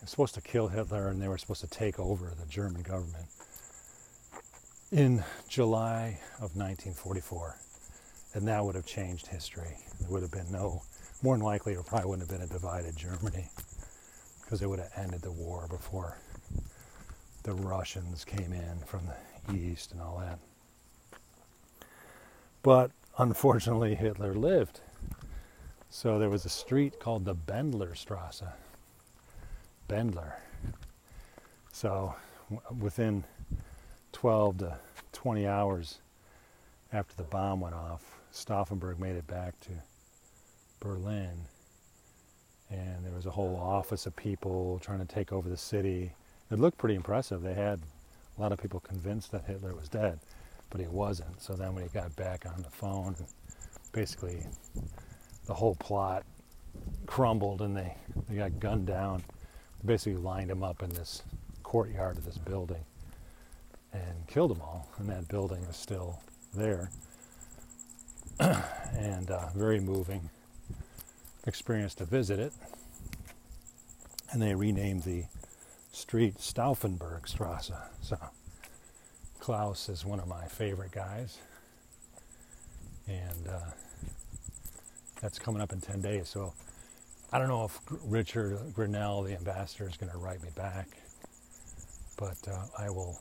He's 0.00 0.10
supposed 0.10 0.34
to 0.34 0.40
kill 0.40 0.68
Hitler, 0.68 1.08
and 1.08 1.20
they 1.20 1.28
were 1.28 1.38
supposed 1.38 1.60
to 1.60 1.66
take 1.66 1.98
over 1.98 2.32
the 2.38 2.46
German 2.46 2.82
government 2.82 3.26
in 4.92 5.24
July 5.48 6.20
of 6.36 6.56
1944. 6.56 7.56
And 8.34 8.46
that 8.46 8.64
would 8.64 8.74
have 8.74 8.86
changed 8.86 9.26
history. 9.26 9.78
There 10.00 10.10
would 10.10 10.22
have 10.22 10.30
been 10.30 10.50
no, 10.52 10.82
more 11.22 11.36
than 11.36 11.44
likely, 11.44 11.72
it 11.72 11.86
probably 11.86 12.08
wouldn't 12.10 12.30
have 12.30 12.38
been 12.38 12.46
a 12.46 12.52
divided 12.52 12.96
Germany 12.96 13.48
because 14.42 14.62
it 14.62 14.68
would 14.68 14.78
have 14.78 14.92
ended 14.96 15.22
the 15.22 15.32
war 15.32 15.66
before 15.68 16.18
the 17.42 17.52
Russians 17.52 18.24
came 18.24 18.52
in 18.52 18.78
from 18.86 19.02
the 19.48 19.54
east 19.54 19.92
and 19.92 20.00
all 20.00 20.18
that. 20.18 20.38
But 22.62 22.90
unfortunately, 23.18 23.94
Hitler 23.94 24.34
lived. 24.34 24.80
So 25.90 26.18
there 26.18 26.28
was 26.28 26.44
a 26.44 26.50
street 26.50 27.00
called 27.00 27.24
the 27.24 27.34
Bendlerstrasse. 27.34 28.52
Bendler. 29.88 30.34
So 31.72 32.14
within 32.78 33.24
12 34.12 34.58
to 34.58 34.78
20 35.12 35.46
hours 35.46 36.00
after 36.92 37.14
the 37.16 37.22
bomb 37.22 37.60
went 37.60 37.74
off, 37.74 38.02
Stauffenberg 38.32 38.98
made 38.98 39.16
it 39.16 39.26
back 39.26 39.58
to 39.60 39.70
Berlin. 40.80 41.46
And 42.70 43.04
there 43.04 43.14
was 43.14 43.24
a 43.24 43.30
whole 43.30 43.56
office 43.56 44.04
of 44.04 44.14
people 44.14 44.78
trying 44.82 44.98
to 44.98 45.06
take 45.06 45.32
over 45.32 45.48
the 45.48 45.56
city. 45.56 46.12
It 46.50 46.58
looked 46.58 46.76
pretty 46.76 46.96
impressive. 46.96 47.40
They 47.40 47.54
had 47.54 47.80
a 48.36 48.40
lot 48.40 48.52
of 48.52 48.60
people 48.60 48.80
convinced 48.80 49.32
that 49.32 49.46
Hitler 49.46 49.74
was 49.74 49.88
dead, 49.88 50.20
but 50.68 50.80
he 50.80 50.86
wasn't. 50.86 51.40
So 51.40 51.54
then 51.54 51.74
when 51.74 51.82
he 51.82 51.88
got 51.88 52.14
back 52.14 52.44
on 52.44 52.62
the 52.62 52.70
phone, 52.70 53.16
basically 53.92 54.42
the 55.48 55.54
whole 55.54 55.74
plot 55.74 56.24
crumbled 57.06 57.62
and 57.62 57.76
they, 57.76 57.96
they 58.28 58.36
got 58.36 58.60
gunned 58.60 58.86
down. 58.86 59.24
Basically 59.84 60.20
lined 60.20 60.50
them 60.50 60.62
up 60.62 60.82
in 60.82 60.90
this 60.90 61.22
courtyard 61.62 62.18
of 62.18 62.24
this 62.24 62.38
building 62.38 62.84
and 63.92 64.26
killed 64.26 64.50
them 64.50 64.60
all. 64.60 64.88
And 64.98 65.08
that 65.08 65.26
building 65.28 65.62
is 65.64 65.76
still 65.76 66.20
there. 66.54 66.90
and 68.40 69.30
uh, 69.30 69.48
very 69.54 69.80
moving 69.80 70.28
experience 71.46 71.94
to 71.94 72.04
visit 72.04 72.38
it. 72.38 72.52
And 74.30 74.42
they 74.42 74.54
renamed 74.54 75.04
the 75.04 75.24
street 75.92 76.36
Stauffenbergstrasse. 76.38 77.72
So 78.02 78.18
Klaus 79.40 79.88
is 79.88 80.04
one 80.04 80.20
of 80.20 80.28
my 80.28 80.44
favorite 80.44 80.92
guys. 80.92 81.38
And 83.06 83.48
uh, 83.48 83.70
that's 85.20 85.38
coming 85.38 85.60
up 85.60 85.72
in 85.72 85.80
10 85.80 86.00
days. 86.00 86.28
So 86.28 86.52
I 87.32 87.38
don't 87.38 87.48
know 87.48 87.64
if 87.64 87.78
Richard 88.04 88.58
Grenell, 88.72 89.26
the 89.26 89.34
ambassador, 89.34 89.88
is 89.88 89.96
going 89.96 90.12
to 90.12 90.18
write 90.18 90.42
me 90.42 90.48
back, 90.56 90.88
but 92.16 92.38
uh, 92.48 92.66
I 92.78 92.90
will 92.90 93.20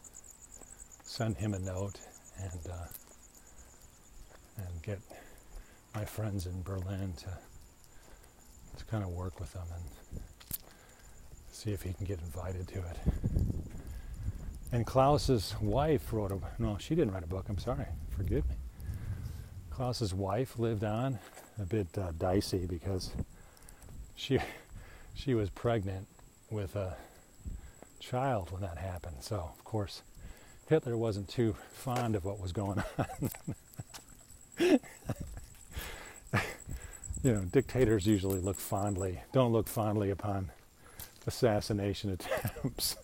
send 1.03 1.37
him 1.37 1.53
a 1.53 1.59
note 1.59 1.99
and 2.41 2.71
uh, 2.71 2.87
and 4.57 4.81
get 4.81 4.99
my 5.95 6.05
friends 6.05 6.45
in 6.45 6.61
Berlin 6.61 7.13
to 7.17 7.37
to 8.77 8.85
kind 8.85 9.03
of 9.03 9.09
work 9.09 9.39
with 9.39 9.51
them 9.53 9.65
and 9.73 10.21
see 11.51 11.71
if 11.71 11.81
he 11.81 11.93
can 11.93 12.05
get 12.05 12.19
invited 12.21 12.67
to 12.67 12.79
it. 12.79 12.97
And 14.71 14.85
Klaus's 14.85 15.55
wife 15.61 16.13
wrote 16.13 16.31
a 16.31 16.39
no, 16.59 16.77
she 16.79 16.95
didn't 16.95 17.13
write 17.13 17.23
a 17.23 17.27
book. 17.27 17.45
I'm 17.49 17.57
sorry, 17.57 17.85
forgive 18.15 18.47
me. 18.49 18.55
Klaus's 19.69 20.13
wife 20.13 20.57
lived 20.59 20.83
on 20.83 21.19
a 21.59 21.65
bit 21.65 21.87
uh, 21.97 22.11
dicey 22.17 22.65
because 22.65 23.11
she 24.15 24.39
she 25.13 25.33
was 25.33 25.49
pregnant 25.49 26.07
with 26.49 26.75
a 26.75 26.95
child 27.99 28.51
when 28.51 28.61
that 28.61 28.77
happened. 28.77 29.17
So 29.21 29.35
of 29.37 29.63
course 29.63 30.01
Hitler 30.67 30.97
wasn't 30.97 31.29
too 31.29 31.55
fond 31.71 32.15
of 32.15 32.25
what 32.25 32.39
was 32.39 32.51
going 32.51 32.83
on. 32.97 33.29
you 37.23 37.33
know, 37.33 37.41
dictators 37.51 38.05
usually 38.05 38.39
look 38.39 38.57
fondly, 38.57 39.21
don't 39.33 39.51
look 39.53 39.67
fondly 39.67 40.11
upon 40.11 40.51
assassination 41.25 42.09
attempts. 42.11 42.97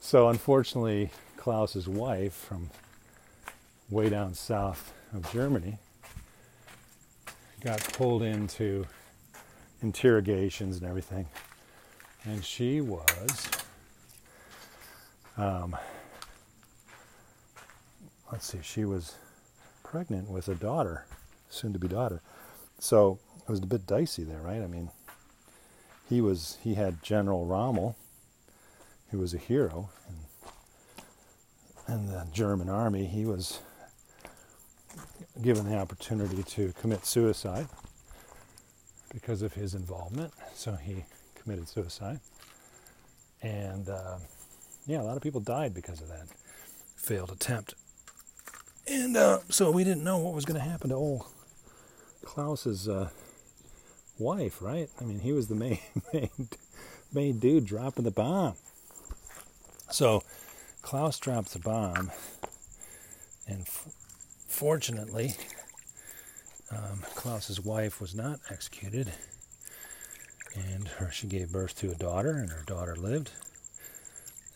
so 0.00 0.28
unfortunately, 0.28 1.10
Klaus's 1.36 1.88
wife 1.88 2.34
from 2.34 2.70
way 3.88 4.08
down 4.08 4.34
south 4.34 4.92
of 5.14 5.30
Germany 5.32 5.78
got 7.60 7.80
pulled 7.92 8.22
into 8.22 8.86
interrogations 9.82 10.78
and 10.78 10.86
everything. 10.86 11.26
And 12.24 12.44
she 12.44 12.80
was 12.80 13.48
um, 15.36 15.76
let's 18.30 18.46
see, 18.46 18.58
she 18.62 18.84
was 18.84 19.14
pregnant 19.82 20.30
with 20.30 20.48
a 20.48 20.54
daughter, 20.54 21.04
soon 21.48 21.72
to 21.72 21.78
be 21.78 21.88
daughter. 21.88 22.22
So 22.78 23.18
it 23.36 23.50
was 23.50 23.60
a 23.60 23.66
bit 23.66 23.86
dicey 23.86 24.24
there, 24.24 24.40
right? 24.40 24.62
I 24.62 24.66
mean, 24.66 24.90
he 26.08 26.20
was 26.20 26.58
he 26.62 26.74
had 26.74 27.02
General 27.02 27.46
Rommel, 27.46 27.96
who 29.10 29.18
was 29.18 29.34
a 29.34 29.38
hero 29.38 29.90
in, 31.88 31.94
in 31.94 32.06
the 32.06 32.26
German 32.32 32.68
army. 32.68 33.06
He 33.06 33.24
was 33.24 33.60
given 35.42 35.68
the 35.68 35.76
opportunity 35.76 36.42
to 36.42 36.72
commit 36.80 37.06
suicide 37.06 37.68
because 39.12 39.42
of 39.42 39.54
his 39.54 39.74
involvement. 39.74 40.32
So 40.54 40.72
he 40.72 41.04
committed 41.34 41.68
suicide, 41.68 42.20
and 43.42 43.88
uh, 43.88 44.18
yeah, 44.86 45.00
a 45.00 45.04
lot 45.04 45.16
of 45.16 45.22
people 45.22 45.40
died 45.40 45.74
because 45.74 46.00
of 46.00 46.08
that 46.08 46.26
failed 46.96 47.30
attempt. 47.30 47.74
And 48.86 49.16
uh, 49.16 49.38
so 49.48 49.70
we 49.70 49.84
didn't 49.84 50.04
know 50.04 50.18
what 50.18 50.34
was 50.34 50.44
going 50.44 50.60
to 50.60 50.68
happen 50.68 50.90
to 50.90 50.96
old 50.96 51.26
Klaus's 52.24 52.88
uh, 52.88 53.10
wife, 54.18 54.60
right? 54.60 54.88
I 55.00 55.04
mean, 55.04 55.20
he 55.20 55.32
was 55.32 55.48
the 55.48 55.54
main, 55.56 55.78
main, 56.12 56.30
main 57.12 57.38
dude 57.38 57.66
dropping 57.66 58.04
the 58.04 58.10
bomb. 58.10 58.54
So 59.90 60.22
Klaus 60.82 61.18
drops 61.18 61.52
the 61.52 61.58
bomb, 61.58 62.10
and 63.46 63.66
f- 64.60 64.66
fortunately, 64.66 65.34
um, 66.70 67.02
Klaus's 67.14 67.60
wife 67.60 68.00
was 68.00 68.14
not 68.14 68.40
executed, 68.50 69.10
and 70.54 70.88
her, 70.88 71.10
she 71.10 71.26
gave 71.26 71.52
birth 71.52 71.76
to 71.76 71.90
a 71.90 71.94
daughter, 71.94 72.36
and 72.36 72.50
her 72.50 72.64
daughter 72.66 72.96
lived, 72.96 73.30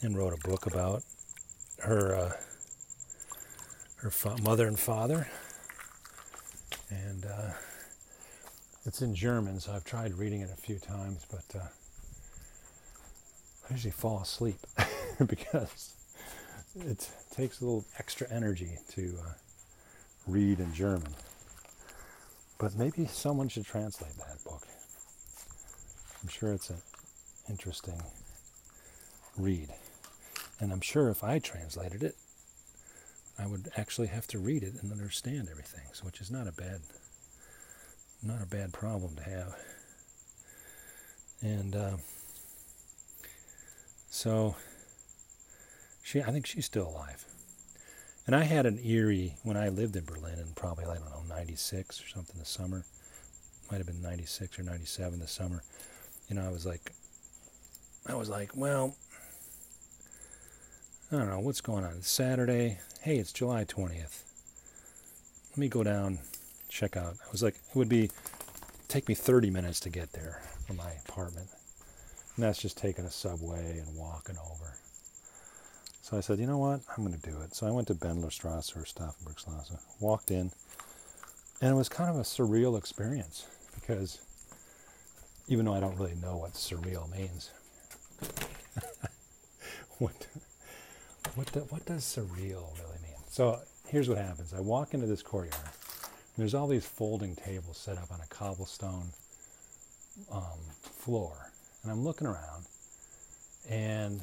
and 0.02 0.16
wrote 0.16 0.32
a 0.32 0.48
book 0.48 0.66
about 0.66 1.02
her. 1.78 2.14
Uh, 2.14 2.32
her 4.04 4.10
fa- 4.10 4.36
mother 4.42 4.66
and 4.66 4.78
father. 4.78 5.26
And 6.90 7.24
uh, 7.24 7.52
it's 8.84 9.00
in 9.00 9.14
German, 9.14 9.58
so 9.60 9.72
I've 9.72 9.84
tried 9.84 10.12
reading 10.14 10.42
it 10.42 10.50
a 10.52 10.56
few 10.56 10.78
times, 10.78 11.26
but 11.30 11.58
uh, 11.58 11.64
I 13.68 13.72
usually 13.72 13.92
fall 13.92 14.20
asleep 14.20 14.58
because 15.26 15.94
it 16.78 17.08
takes 17.34 17.62
a 17.62 17.64
little 17.64 17.86
extra 17.98 18.30
energy 18.30 18.76
to 18.90 19.14
uh, 19.26 19.32
read 20.26 20.60
in 20.60 20.72
German. 20.72 21.14
But 22.58 22.76
maybe 22.76 23.06
someone 23.06 23.48
should 23.48 23.66
translate 23.66 24.16
that 24.18 24.42
book. 24.44 24.66
I'm 26.22 26.28
sure 26.28 26.52
it's 26.52 26.70
an 26.70 26.78
interesting 27.50 28.00
read. 29.36 29.68
And 30.60 30.72
I'm 30.72 30.80
sure 30.80 31.10
if 31.10 31.22
I 31.22 31.38
translated 31.38 32.02
it, 32.02 32.16
I 33.38 33.46
would 33.46 33.70
actually 33.76 34.06
have 34.08 34.26
to 34.28 34.38
read 34.38 34.62
it 34.62 34.74
and 34.80 34.92
understand 34.92 35.48
everything, 35.50 35.84
which 36.02 36.20
is 36.20 36.30
not 36.30 36.46
a 36.46 36.52
bad 36.52 36.80
not 38.22 38.42
a 38.42 38.46
bad 38.46 38.72
problem 38.72 39.16
to 39.16 39.22
have. 39.22 39.54
And 41.42 41.76
uh, 41.76 41.96
so 44.08 44.56
she 46.02 46.22
I 46.22 46.30
think 46.30 46.46
she's 46.46 46.64
still 46.64 46.88
alive. 46.88 47.24
And 48.26 48.34
I 48.34 48.44
had 48.44 48.64
an 48.64 48.78
eerie 48.82 49.34
when 49.42 49.56
I 49.56 49.68
lived 49.68 49.96
in 49.96 50.04
Berlin 50.04 50.38
in 50.38 50.54
probably 50.54 50.84
I 50.84 50.94
don't 50.94 51.28
know 51.28 51.34
96 51.34 52.02
or 52.02 52.08
something 52.08 52.38
the 52.38 52.46
summer. 52.46 52.84
Might 53.70 53.78
have 53.78 53.86
been 53.86 54.02
96 54.02 54.58
or 54.58 54.62
97 54.62 55.18
the 55.18 55.26
summer. 55.26 55.62
You 56.28 56.36
know, 56.36 56.46
I 56.46 56.50
was 56.50 56.64
like 56.64 56.92
I 58.06 58.14
was 58.14 58.28
like, 58.28 58.50
well, 58.54 58.96
I 61.10 61.16
don't 61.16 61.28
know 61.28 61.40
what's 61.40 61.60
going 61.60 61.84
on. 61.84 61.94
It's 61.96 62.10
Saturday. 62.10 62.78
Hey, 63.00 63.16
it's 63.16 63.32
July 63.32 63.64
20th. 63.64 64.22
Let 65.50 65.58
me 65.58 65.68
go 65.68 65.82
down, 65.82 66.18
check 66.68 66.96
out. 66.96 67.14
I 67.26 67.30
was 67.30 67.42
like, 67.42 67.54
it 67.54 67.76
would 67.76 67.88
be 67.88 68.10
take 68.88 69.08
me 69.08 69.14
30 69.14 69.50
minutes 69.50 69.80
to 69.80 69.90
get 69.90 70.12
there 70.12 70.40
from 70.66 70.76
my 70.76 70.92
apartment. 71.06 71.48
And 72.36 72.44
that's 72.44 72.60
just 72.60 72.76
taking 72.76 73.04
a 73.04 73.10
subway 73.10 73.78
and 73.78 73.96
walking 73.96 74.36
over. 74.38 74.76
So 76.14 76.18
I 76.18 76.20
said, 76.20 76.38
you 76.38 76.46
know 76.46 76.58
what? 76.58 76.78
I'm 76.96 77.04
going 77.04 77.18
to 77.18 77.28
do 77.28 77.40
it. 77.40 77.56
So 77.56 77.66
I 77.66 77.72
went 77.72 77.88
to 77.88 77.94
Bendlerstrasse 77.96 78.76
or 78.76 78.84
Stauffenbergstrasse, 78.84 79.76
walked 79.98 80.30
in, 80.30 80.52
and 81.60 81.72
it 81.72 81.74
was 81.74 81.88
kind 81.88 82.08
of 82.08 82.14
a 82.14 82.20
surreal 82.20 82.78
experience 82.78 83.48
because 83.74 84.20
even 85.48 85.64
though 85.64 85.74
I 85.74 85.80
don't 85.80 85.98
really 85.98 86.14
know 86.14 86.36
what 86.36 86.52
surreal 86.52 87.10
means, 87.10 87.50
what 89.98 90.28
what 91.34 91.48
the, 91.48 91.60
what 91.62 91.84
does 91.84 92.04
surreal 92.04 92.78
really 92.78 93.00
mean? 93.02 93.18
So 93.28 93.58
here's 93.88 94.08
what 94.08 94.18
happens: 94.18 94.54
I 94.54 94.60
walk 94.60 94.94
into 94.94 95.06
this 95.06 95.20
courtyard. 95.20 95.68
there's 96.38 96.54
all 96.54 96.68
these 96.68 96.86
folding 96.86 97.34
tables 97.34 97.76
set 97.76 97.98
up 97.98 98.12
on 98.12 98.20
a 98.20 98.26
cobblestone 98.28 99.08
um, 100.30 100.60
floor, 100.80 101.50
and 101.82 101.90
I'm 101.90 102.04
looking 102.04 102.28
around, 102.28 102.66
and 103.68 104.20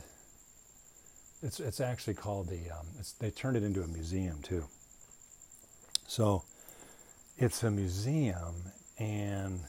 it's 1.43 1.59
it's 1.59 1.81
actually 1.81 2.13
called 2.13 2.47
the 2.47 2.71
um, 2.71 2.85
they 3.19 3.31
turned 3.31 3.57
it 3.57 3.63
into 3.63 3.81
a 3.81 3.87
museum 3.87 4.41
too. 4.41 4.65
So 6.07 6.43
it's 7.37 7.63
a 7.63 7.71
museum, 7.71 8.55
and 8.99 9.61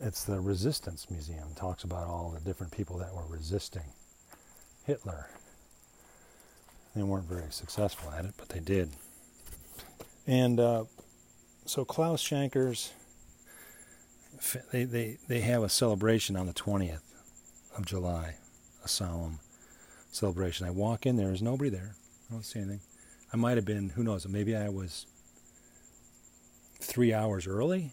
it's 0.00 0.24
the 0.24 0.40
Resistance 0.40 1.10
Museum. 1.10 1.48
It 1.50 1.56
talks 1.56 1.84
about 1.84 2.06
all 2.06 2.30
the 2.30 2.40
different 2.40 2.72
people 2.72 2.98
that 2.98 3.14
were 3.14 3.26
resisting 3.26 3.92
Hitler. 4.84 5.28
They 6.94 7.02
weren't 7.02 7.28
very 7.28 7.50
successful 7.50 8.10
at 8.12 8.24
it, 8.24 8.34
but 8.36 8.50
they 8.50 8.60
did. 8.60 8.90
And 10.26 10.60
uh, 10.60 10.84
so 11.66 11.84
Klaus 11.84 12.22
Schenker's, 12.22 12.92
they, 14.72 14.84
they, 14.84 15.18
they 15.28 15.40
have 15.40 15.62
a 15.62 15.68
celebration 15.68 16.36
on 16.36 16.46
the 16.46 16.54
20th 16.54 17.02
of 17.76 17.84
July, 17.84 18.36
a 18.84 18.88
solemn 18.88 19.40
celebration. 20.16 20.66
I 20.66 20.70
walk 20.70 21.06
in 21.06 21.16
there, 21.16 21.26
there's 21.26 21.42
nobody 21.42 21.70
there. 21.70 21.94
I 22.28 22.34
don't 22.34 22.44
see 22.44 22.60
anything. 22.60 22.80
I 23.32 23.36
might 23.36 23.56
have 23.56 23.64
been, 23.64 23.90
who 23.90 24.02
knows, 24.02 24.26
maybe 24.26 24.56
I 24.56 24.68
was 24.68 25.06
three 26.80 27.12
hours 27.12 27.46
early. 27.46 27.92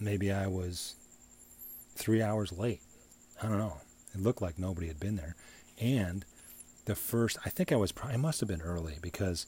Maybe 0.00 0.32
I 0.32 0.46
was 0.46 0.96
three 1.94 2.22
hours 2.22 2.52
late. 2.52 2.80
I 3.42 3.46
don't 3.46 3.58
know. 3.58 3.78
It 4.14 4.20
looked 4.20 4.42
like 4.42 4.58
nobody 4.58 4.88
had 4.88 5.00
been 5.00 5.16
there. 5.16 5.36
And 5.80 6.24
the 6.84 6.94
first, 6.94 7.38
I 7.44 7.50
think 7.50 7.72
I 7.72 7.76
was, 7.76 7.92
I 8.02 8.16
must 8.16 8.40
have 8.40 8.48
been 8.48 8.62
early 8.62 8.96
because 9.00 9.46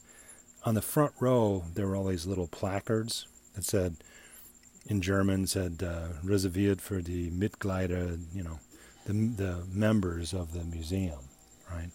on 0.63 0.75
the 0.75 0.81
front 0.81 1.13
row 1.19 1.65
there 1.73 1.87
were 1.87 1.95
all 1.95 2.05
these 2.05 2.25
little 2.25 2.47
placards 2.47 3.27
that 3.53 3.63
said, 3.63 3.97
in 4.87 5.01
German, 5.01 5.47
said 5.47 5.83
uh, 5.83 6.19
reserviert 6.23 6.79
for 6.79 7.01
the 7.01 7.31
Mitglieder, 7.31 8.19
you 8.33 8.43
know, 8.43 8.59
the 9.05 9.13
the 9.13 9.63
members 9.71 10.33
of 10.33 10.53
the 10.53 10.63
museum, 10.63 11.19
right? 11.71 11.89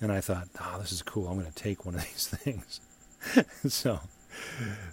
And 0.00 0.12
I 0.12 0.20
thought, 0.20 0.48
oh, 0.60 0.78
this 0.80 0.92
is 0.92 1.02
cool. 1.02 1.28
I'm 1.28 1.38
going 1.38 1.50
to 1.50 1.62
take 1.62 1.84
one 1.84 1.94
of 1.94 2.00
these 2.12 2.28
things. 2.28 2.80
so, 3.66 4.00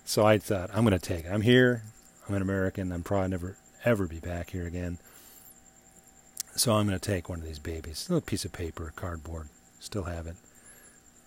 so 0.03 0.25
I 0.25 0.37
thought 0.37 0.69
I'm 0.73 0.85
going 0.85 0.97
to 0.97 1.05
take 1.05 1.25
it. 1.25 1.31
I'm 1.31 1.41
here. 1.41 1.83
I'm 2.27 2.35
an 2.35 2.41
American. 2.41 2.91
I'm 2.91 3.03
probably 3.03 3.29
never 3.29 3.57
ever 3.83 4.07
be 4.07 4.19
back 4.19 4.49
here 4.49 4.65
again. 4.65 4.97
So 6.55 6.73
I'm 6.73 6.87
going 6.87 6.99
to 6.99 7.05
take 7.05 7.29
one 7.29 7.39
of 7.39 7.45
these 7.45 7.59
babies, 7.59 8.07
a 8.07 8.13
little 8.13 8.25
piece 8.25 8.45
of 8.45 8.51
paper, 8.51 8.91
cardboard, 8.95 9.49
still 9.79 10.03
have 10.03 10.25
it, 10.25 10.35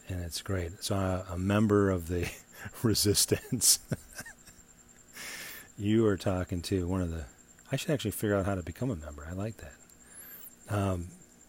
and 0.09 0.21
it's 0.23 0.43
great. 0.43 0.83
So 0.83 0.97
I'm 0.97 1.23
a 1.33 1.39
member 1.39 1.91
of 1.91 2.09
the 2.09 2.31
resistance. 2.83 3.79
you 5.79 6.07
are 6.07 6.17
talking 6.17 6.63
to 6.63 6.89
one 6.89 7.03
of 7.03 7.11
the. 7.11 7.25
I 7.71 7.77
should 7.77 7.91
actually 7.91 8.13
figure 8.13 8.35
out 8.35 8.47
how 8.47 8.55
to 8.55 8.63
become 8.63 8.91
a 8.91 8.97
member. 8.97 9.27
I 9.29 9.35
like 9.35 9.57
that. 9.59 10.75
Um, 10.75 11.09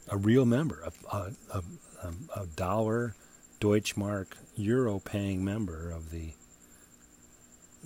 a 0.10 0.18
real 0.18 0.46
member, 0.46 0.82
a, 1.12 1.16
a, 1.16 1.64
a, 2.04 2.14
a 2.42 2.46
dollar, 2.48 3.16
Deutschmark, 3.60 4.28
euro 4.56 5.00
paying 5.00 5.44
member 5.44 5.92
of 5.92 6.12
the 6.12 6.34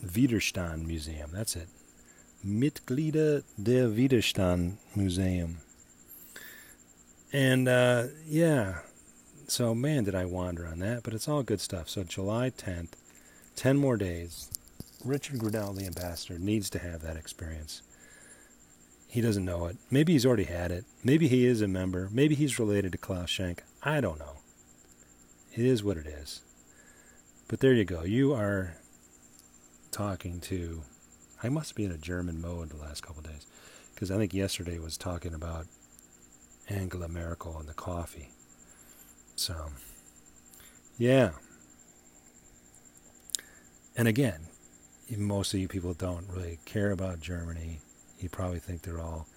Widerstand 0.03 0.85
Museum. 0.85 1.29
That's 1.33 1.55
it. 1.55 1.69
Mitglieder 2.45 3.43
der 3.61 3.89
Widerstand 3.89 4.77
Museum. 4.95 5.57
And 7.31 7.67
uh, 7.67 8.07
yeah, 8.27 8.79
so 9.47 9.73
man, 9.73 10.03
did 10.03 10.15
I 10.15 10.25
wander 10.25 10.67
on 10.67 10.79
that, 10.79 11.03
but 11.03 11.13
it's 11.13 11.27
all 11.27 11.43
good 11.43 11.61
stuff. 11.61 11.89
So 11.89 12.03
July 12.03 12.49
10th, 12.49 12.89
10 13.55 13.77
more 13.77 13.97
days. 13.97 14.49
Richard 15.03 15.39
Grenell, 15.39 15.75
the 15.75 15.85
ambassador, 15.85 16.39
needs 16.39 16.69
to 16.71 16.79
have 16.79 17.01
that 17.01 17.17
experience. 17.17 17.81
He 19.13 19.21
doesn't 19.21 19.45
know 19.45 19.67
it. 19.67 19.77
Maybe 19.91 20.13
he's 20.13 20.25
already 20.25 20.45
had 20.45 20.71
it. 20.71 20.85
Maybe 21.03 21.27
he 21.27 21.45
is 21.45 21.61
a 21.61 21.67
member. 21.67 22.09
Maybe 22.11 22.33
he's 22.33 22.57
related 22.57 22.93
to 22.93 22.97
Klaus 22.97 23.29
Schenk. 23.29 23.61
I 23.83 24.01
don't 24.01 24.17
know. 24.17 24.37
It 25.53 25.63
is 25.63 25.83
what 25.83 25.97
it 25.97 26.07
is. 26.07 26.41
But 27.47 27.59
there 27.59 27.73
you 27.73 27.85
go. 27.85 28.01
You 28.01 28.33
are 28.33 28.77
talking 29.91 30.39
to. 30.39 30.81
I 31.43 31.49
must 31.49 31.75
be 31.75 31.85
in 31.85 31.91
a 31.91 31.97
German 31.99 32.41
mode 32.41 32.71
the 32.71 32.77
last 32.77 33.03
couple 33.05 33.21
days 33.21 33.45
because 33.93 34.09
I 34.09 34.17
think 34.17 34.33
yesterday 34.33 34.79
was 34.79 34.97
talking 34.97 35.35
about 35.35 35.67
Angela 36.67 37.07
Merkel 37.07 37.59
and 37.59 37.69
the 37.69 37.75
coffee. 37.75 38.29
So, 39.35 39.73
yeah. 40.97 41.33
And 43.95 44.07
again, 44.07 44.47
most 45.15 45.53
of 45.53 45.59
you 45.59 45.67
people 45.67 45.93
don't 45.93 46.25
really 46.33 46.57
care 46.65 46.89
about 46.89 47.19
Germany. 47.19 47.82
You 48.23 48.29
probably 48.29 48.59
think 48.59 48.81
they're 48.81 49.01
all 49.01 49.27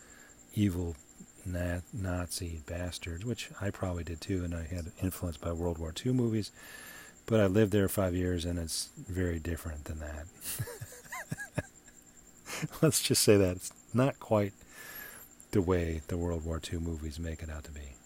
evil 0.55 0.95
Nazi 1.45 2.61
bastards, 2.67 3.25
which 3.25 3.51
I 3.61 3.71
probably 3.71 4.05
did 4.05 4.21
too, 4.21 4.45
and 4.45 4.55
I 4.55 4.63
had 4.63 4.93
influenced 5.03 5.41
by 5.41 5.53
World 5.53 5.79
War 5.79 5.93
II 6.05 6.13
movies. 6.13 6.53
But 7.27 7.41
I 7.41 7.47
lived 7.47 7.73
there 7.73 7.89
five 7.89 8.15
years, 8.15 8.45
and 8.45 8.59
it's 8.59 8.91
very 8.97 9.41
different 9.41 9.87
than 9.87 9.99
that. 9.99 10.27
Let's 12.81 13.03
just 13.03 13.23
say 13.23 13.37
that 13.37 13.57
it's 13.57 13.73
not 13.93 14.21
quite 14.21 14.53
the 15.51 15.61
way 15.61 16.03
the 16.07 16.17
World 16.17 16.45
War 16.45 16.61
II 16.73 16.79
movies 16.79 17.19
make 17.19 17.43
it 17.43 17.51
out 17.51 17.65
to 17.65 17.73
be. 17.73 17.97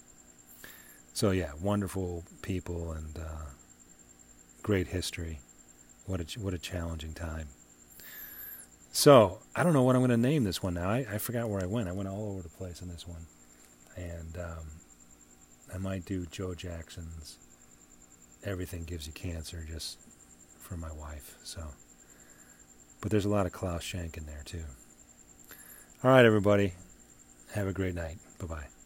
So 1.13 1.31
yeah, 1.31 1.51
wonderful 1.61 2.25
people 2.41 2.93
and 2.93 3.19
uh, 3.19 3.51
great 4.63 4.89
history. 4.89 5.41
What 6.07 6.21
a 6.21 6.41
what 6.41 6.55
a 6.55 6.59
challenging 6.59 7.13
time. 7.13 7.49
So 8.93 9.39
I 9.55 9.63
don't 9.63 9.73
know 9.73 9.83
what 9.83 9.95
I'm 9.95 10.03
going 10.03 10.11
to 10.11 10.17
name 10.17 10.45
this 10.45 10.63
one 10.63 10.75
now. 10.75 10.89
I, 10.89 11.07
I 11.11 11.19
forgot 11.19 11.49
where 11.49 11.61
I 11.61 11.67
went. 11.67 11.89
I 11.89 11.93
went 11.93 12.09
all 12.09 12.33
over 12.33 12.43
the 12.43 12.49
place 12.49 12.83
in 12.83 12.89
this 12.89 13.07
one, 13.07 13.27
and 13.97 14.37
um, 14.39 14.67
I 15.73 15.79
might 15.79 16.05
do 16.05 16.27
Joe 16.27 16.55
Jackson's 16.55 17.37
"Everything 18.45 18.85
Gives 18.85 19.07
You 19.07 19.13
Cancer" 19.13 19.65
just 19.69 19.99
for 20.59 20.77
my 20.77 20.93
wife. 20.93 21.37
So, 21.45 21.63
but 23.01 23.11
there's 23.11 23.25
a 23.25 23.31
lot 23.31 23.47
of 23.47 23.53
Klaus 23.53 23.83
Schenk 23.83 24.17
in 24.17 24.27
there 24.27 24.43
too. 24.45 24.65
All 26.03 26.11
right, 26.11 26.25
everybody. 26.25 26.73
Have 27.53 27.69
a 27.69 27.73
great 27.73 27.95
night. 27.95 28.19
Bye 28.39 28.47
bye. 28.47 28.80